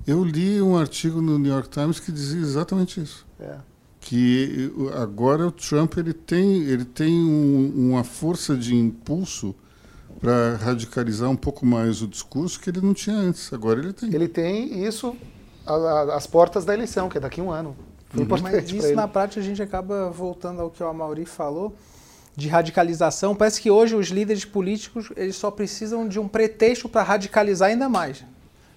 Eu 0.07 0.23
li 0.23 0.61
um 0.61 0.77
artigo 0.77 1.23
no 1.23 1.39
New 1.39 1.51
York 1.51 1.71
Times 1.71 1.99
que 1.99 2.13
dizia 2.13 2.41
exatamente 2.41 3.01
isso. 3.01 3.27
É. 3.41 3.57
Que 3.99 4.71
agora 4.95 5.47
o 5.47 5.51
Trump 5.51 5.97
ele 5.97 6.13
tem, 6.13 6.63
ele 6.65 6.85
tem 6.85 7.13
um, 7.25 7.91
uma 7.91 8.05
força 8.05 8.55
de 8.55 8.75
impulso 8.75 9.55
para 10.21 10.57
radicalizar 10.57 11.31
um 11.31 11.37
pouco 11.37 11.65
mais 11.65 12.03
o 12.03 12.07
discurso 12.07 12.61
que 12.61 12.69
ele 12.69 12.83
não 12.83 12.93
tinha 12.93 13.17
antes. 13.17 13.51
Agora 13.53 13.81
ele 13.81 13.95
tem. 13.95 14.15
Ele 14.15 14.29
tem 14.29 14.85
isso 14.85 15.17
às 16.15 16.27
portas 16.27 16.67
da 16.67 16.75
eleição, 16.75 17.09
que 17.09 17.17
é 17.17 17.21
daqui 17.21 17.41
a 17.41 17.45
um 17.45 17.51
ano. 17.51 17.75
Foi 18.11 18.25
uhum. 18.25 18.29
Mas 18.43 18.71
isso 18.71 18.95
na 18.95 19.09
prática 19.09 19.41
a 19.41 19.45
gente 19.45 19.63
acaba 19.63 20.11
voltando 20.11 20.61
ao 20.61 20.71
que 20.71 20.83
o 20.83 20.87
Amaury 20.87 21.25
falou 21.25 21.75
de 22.37 22.49
radicalização. 22.49 23.35
Parece 23.35 23.61
que 23.61 23.71
hoje 23.71 23.95
os 23.95 24.09
líderes 24.09 24.45
políticos 24.45 25.11
eles 25.17 25.37
só 25.37 25.51
precisam 25.51 26.09
de 26.09 26.19
um 26.19 26.29
pretexto 26.29 26.89
para 26.89 27.03
radicalizar 27.03 27.69
ainda 27.69 27.89
mais. 27.89 28.25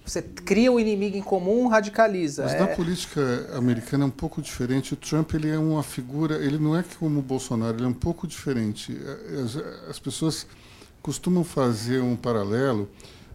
Você 0.04 0.20
cria 0.20 0.70
o 0.70 0.74
um 0.74 0.80
inimigo 0.80 1.16
em 1.16 1.22
comum, 1.22 1.66
radicaliza. 1.66 2.42
Mas 2.44 2.52
é... 2.52 2.60
na 2.60 2.66
política 2.68 3.48
americana 3.54 4.04
é 4.04 4.06
um 4.06 4.10
pouco 4.10 4.42
diferente. 4.42 4.92
O 4.92 4.96
Trump 4.96 5.32
ele 5.32 5.48
é 5.48 5.58
uma 5.58 5.82
figura, 5.82 6.36
ele 6.36 6.58
não 6.58 6.76
é 6.76 6.84
como 6.98 7.20
o 7.20 7.22
Bolsonaro, 7.22 7.78
ele 7.78 7.84
é 7.84 7.88
um 7.88 7.94
pouco 7.94 8.26
diferente. 8.26 8.94
As, 9.42 9.56
as 9.88 9.98
pessoas 9.98 10.46
costumam 11.00 11.42
fazer 11.42 12.00
um 12.00 12.16
paralelo, 12.16 12.88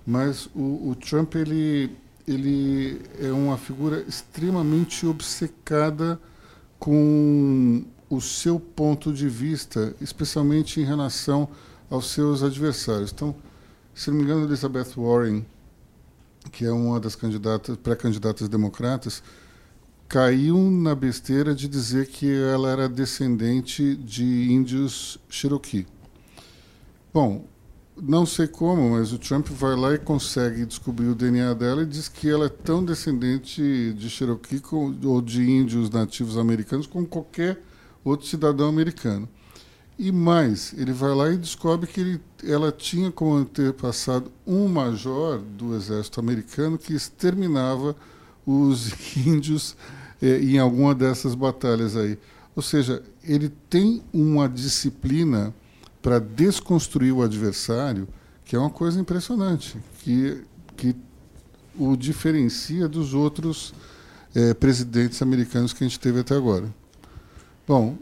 mas 0.06 0.48
o, 0.56 0.90
o 0.90 0.96
Trump 0.96 1.36
ele, 1.36 1.96
ele 2.28 3.02
é 3.20 3.32
uma 3.32 3.58
figura 3.58 4.04
extremamente 4.08 5.08
obcecada 5.08 6.20
com 6.78 7.84
o 8.10 8.20
seu 8.20 8.60
ponto 8.60 9.14
de 9.14 9.30
vista, 9.30 9.96
especialmente 10.02 10.80
em 10.80 10.84
relação 10.84 11.48
aos 11.90 12.12
seus 12.12 12.42
adversários. 12.42 13.12
Então, 13.12 13.36
se 13.94 14.10
não 14.10 14.18
me 14.18 14.24
engano, 14.24 14.46
Elizabeth 14.46 14.94
Warren, 14.98 15.46
que 16.52 16.66
é 16.66 16.72
uma 16.72 17.00
das 17.00 17.16
candidatas 17.16 17.78
pré-candidatas 17.78 18.48
democratas, 18.50 19.22
caiu 20.08 20.58
na 20.58 20.96
besteira 20.96 21.54
de 21.54 21.68
dizer 21.68 22.08
que 22.08 22.32
ela 22.34 22.72
era 22.72 22.90
descendente 22.90 23.96
de 23.96 24.52
índios 24.52 25.20
Cherokee. 25.30 25.86
Bom, 27.14 27.46
não 28.02 28.26
sei 28.26 28.48
como, 28.48 28.92
mas 28.92 29.12
o 29.12 29.20
Trump 29.20 29.48
vai 29.50 29.76
lá 29.76 29.94
e 29.94 30.00
consegue 30.00 30.66
descobrir 30.66 31.08
o 31.08 31.16
DNA 31.16 31.54
dela 31.54 31.84
e 31.84 31.86
diz 31.86 32.08
que 32.08 32.30
ela 32.30 32.46
é 32.46 32.50
tão 32.50 32.84
descendente 32.84 33.94
de 33.94 34.10
Cherokee 34.10 34.62
ou 35.04 35.22
de 35.22 35.44
índios 35.44 35.90
nativos 35.90 36.38
americanos 36.38 36.88
como 36.88 37.06
qualquer 37.06 37.62
outro 38.04 38.28
cidadão 38.28 38.68
americano. 38.68 39.28
E 39.98 40.12
mais, 40.12 40.74
ele 40.78 40.94
vai 40.94 41.14
lá 41.14 41.30
e 41.30 41.38
descobre 41.38 41.86
que 41.86 42.00
ele, 42.00 42.22
ela 42.44 42.72
tinha 42.72 43.12
como 43.12 43.36
antepassado 43.36 44.32
um 44.48 44.68
major 44.68 45.40
do 45.40 45.76
exército 45.76 46.22
americano 46.22 46.78
que 46.78 46.94
exterminava 46.94 47.96
os 48.46 48.94
índios 49.18 49.76
eh, 50.22 50.40
em 50.40 50.58
alguma 50.58 50.96
dessas 50.96 51.36
batalhas 51.36 51.98
aí. 51.98 52.18
Ou 52.56 52.62
seja, 52.62 53.04
ele 53.24 53.50
tem 53.70 54.02
uma 54.14 54.48
disciplina 54.48 55.54
para 56.02 56.18
desconstruir 56.20 57.12
o 57.12 57.22
adversário 57.22 58.08
que 58.50 58.56
é 58.56 58.60
uma 58.60 58.72
coisa 58.72 59.00
impressionante, 59.00 59.78
que, 60.00 60.42
que 60.76 60.96
o 61.78 61.96
diferencia 61.96 62.88
dos 62.88 63.14
outros 63.14 63.76
eh, 64.34 64.56
presidentes 64.56 65.22
americanos 65.22 65.72
que 65.72 65.84
a 65.84 65.88
gente 65.88 66.00
teve 66.00 66.22
até 66.22 66.36
agora. 66.36 66.74
Bom, 67.70 67.96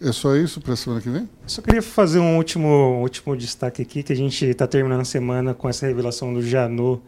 é 0.00 0.12
só 0.12 0.36
isso 0.36 0.60
para 0.60 0.74
a 0.74 0.76
semana 0.76 1.02
que 1.02 1.10
vem? 1.10 1.28
Só 1.44 1.60
queria 1.60 1.82
fazer 1.82 2.20
um 2.20 2.36
último, 2.36 3.00
último 3.02 3.36
destaque 3.36 3.82
aqui, 3.82 4.04
que 4.04 4.12
a 4.12 4.16
gente 4.16 4.44
está 4.44 4.64
terminando 4.64 5.00
a 5.00 5.04
semana 5.04 5.52
com 5.52 5.68
essa 5.68 5.88
revelação 5.88 6.32
do 6.32 6.40
Janot, 6.40 7.02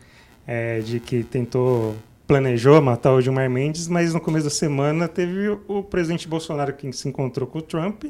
é, 0.45 0.81
de 0.81 0.99
que 0.99 1.23
tentou, 1.23 1.95
planejou 2.27 2.83
matar 2.83 3.13
o 3.13 3.21
Gilmar 3.21 3.49
Mendes, 3.49 3.87
mas 3.87 4.13
no 4.13 4.21
começo 4.21 4.43
da 4.43 4.51
semana 4.51 5.07
teve 5.07 5.57
o 5.69 5.85
presidente 5.85 6.27
Bolsonaro 6.27 6.73
que 6.73 6.93
se 6.93 7.09
encontrou 7.09 7.47
com 7.47 7.61
o 7.61 7.63
Trump 7.63 8.03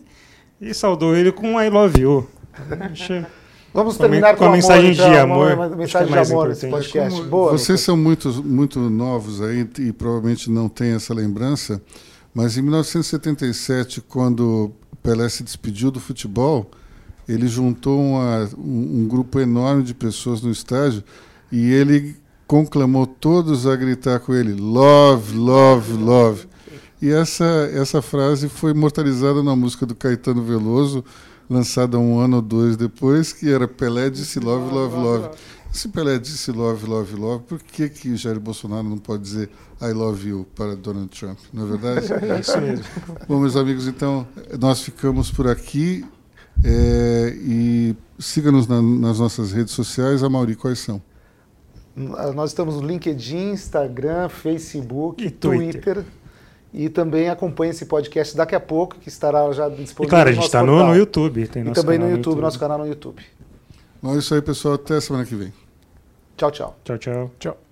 e 0.58 0.72
saudou 0.72 1.14
ele 1.14 1.30
com 1.30 1.56
um 1.56 1.60
I 1.60 1.68
love 1.68 2.00
you. 2.00 2.26
Vamos 3.74 3.98
terminar 3.98 4.32
com, 4.32 4.38
com 4.38 4.44
a 4.46 4.52
mensagem 4.52 4.92
então, 4.92 5.10
de 5.10 5.18
amor. 5.18 5.52
Uma, 5.52 5.66
uma 5.66 5.76
mensagem 5.76 6.16
é 6.16 6.22
de 6.22 6.32
amor 6.32 6.48
nesse 6.48 6.66
podcast. 6.68 7.22
Boa, 7.24 7.52
vocês 7.52 7.78
são 7.82 7.98
muito, 7.98 8.42
muito 8.42 8.80
novos 8.80 9.42
aí 9.42 9.68
e 9.78 9.92
provavelmente 9.92 10.50
não 10.50 10.70
têm 10.70 10.94
essa 10.94 11.12
lembrança, 11.12 11.82
mas 12.34 12.56
em 12.56 12.62
1977, 12.62 14.00
quando 14.00 14.72
Pelé 15.02 15.28
se 15.28 15.42
despediu 15.42 15.90
do 15.90 15.98
futebol, 15.98 16.70
ele 17.28 17.48
juntou 17.48 18.00
uma, 18.00 18.48
um, 18.58 19.00
um 19.02 19.08
grupo 19.08 19.40
enorme 19.40 19.82
de 19.82 19.94
pessoas 19.94 20.42
no 20.42 20.50
estádio 20.50 21.02
e 21.50 21.72
ele 21.72 22.16
conclamou 22.46 23.06
todos 23.06 23.66
a 23.66 23.76
gritar 23.76 24.20
com 24.20 24.34
ele: 24.34 24.52
Love, 24.54 25.36
love, 25.36 25.92
love. 25.92 26.48
E 27.00 27.08
essa, 27.08 27.44
essa 27.72 28.02
frase 28.02 28.48
foi 28.48 28.72
imortalizada 28.72 29.42
na 29.42 29.56
música 29.56 29.86
do 29.86 29.94
Caetano 29.94 30.42
Veloso, 30.42 31.04
lançada 31.48 31.98
um 31.98 32.18
ano 32.18 32.36
ou 32.36 32.42
dois 32.42 32.76
depois, 32.76 33.32
que 33.32 33.50
era 33.50 33.66
Pelé 33.66 34.10
disse 34.10 34.38
Love, 34.38 34.74
love, 34.74 34.96
love. 34.96 35.28
Se 35.72 35.88
Pelé 35.88 36.18
disse 36.18 36.50
Love, 36.50 36.86
love, 36.86 37.14
love, 37.14 37.44
por 37.44 37.62
que, 37.62 37.88
que 37.88 38.16
Jair 38.16 38.40
Bolsonaro 38.40 38.82
não 38.82 38.98
pode 38.98 39.22
dizer 39.22 39.50
I 39.80 39.92
love 39.92 40.28
you 40.28 40.46
para 40.54 40.74
Donald 40.74 41.08
Trump? 41.08 41.38
Não 41.52 41.64
é 41.64 41.76
verdade? 41.76 42.06
É 42.30 42.40
isso 42.40 42.60
mesmo. 42.60 42.84
Bom, 43.28 43.38
meus 43.38 43.56
amigos, 43.56 43.86
então, 43.86 44.26
nós 44.58 44.82
ficamos 44.82 45.30
por 45.30 45.48
aqui. 45.48 46.04
É, 46.62 47.34
e 47.36 47.96
siga-nos 48.18 48.66
na, 48.66 48.82
nas 48.82 49.18
nossas 49.18 49.52
redes 49.52 49.72
sociais. 49.72 50.22
A 50.22 50.28
Mauri, 50.28 50.56
quais 50.56 50.80
são? 50.80 51.00
Nós 52.34 52.50
estamos 52.50 52.76
no 52.76 52.86
LinkedIn, 52.86 53.52
Instagram, 53.52 54.28
Facebook, 54.28 55.24
e 55.24 55.30
Twitter. 55.30 55.82
Twitter. 55.82 56.04
E 56.72 56.88
também 56.88 57.28
acompanhe 57.28 57.70
esse 57.70 57.84
podcast 57.86 58.36
daqui 58.36 58.54
a 58.54 58.60
pouco, 58.60 58.96
que 58.96 59.08
estará 59.08 59.50
já 59.52 59.68
disponível. 59.68 60.04
E 60.04 60.08
claro, 60.08 60.30
a 60.30 60.32
gente 60.32 60.44
está 60.44 60.62
no, 60.62 60.86
no, 60.86 60.94
YouTube. 60.94 61.46
Tem 61.48 61.66
e 61.66 61.72
também 61.72 61.98
no 61.98 62.04
YouTube, 62.04 62.16
YouTube, 62.16 62.40
nosso 62.42 62.58
canal 62.60 62.78
no 62.78 62.86
YouTube. 62.86 63.22
Bom, 64.02 64.14
é 64.14 64.18
isso 64.18 64.34
aí, 64.34 64.42
pessoal. 64.42 64.74
Até 64.74 65.00
semana 65.00 65.24
que 65.24 65.34
vem. 65.34 65.52
Tchau, 66.36 66.50
tchau. 66.50 66.76
Tchau, 66.84 66.98
tchau. 66.98 67.30
Tchau. 67.38 67.69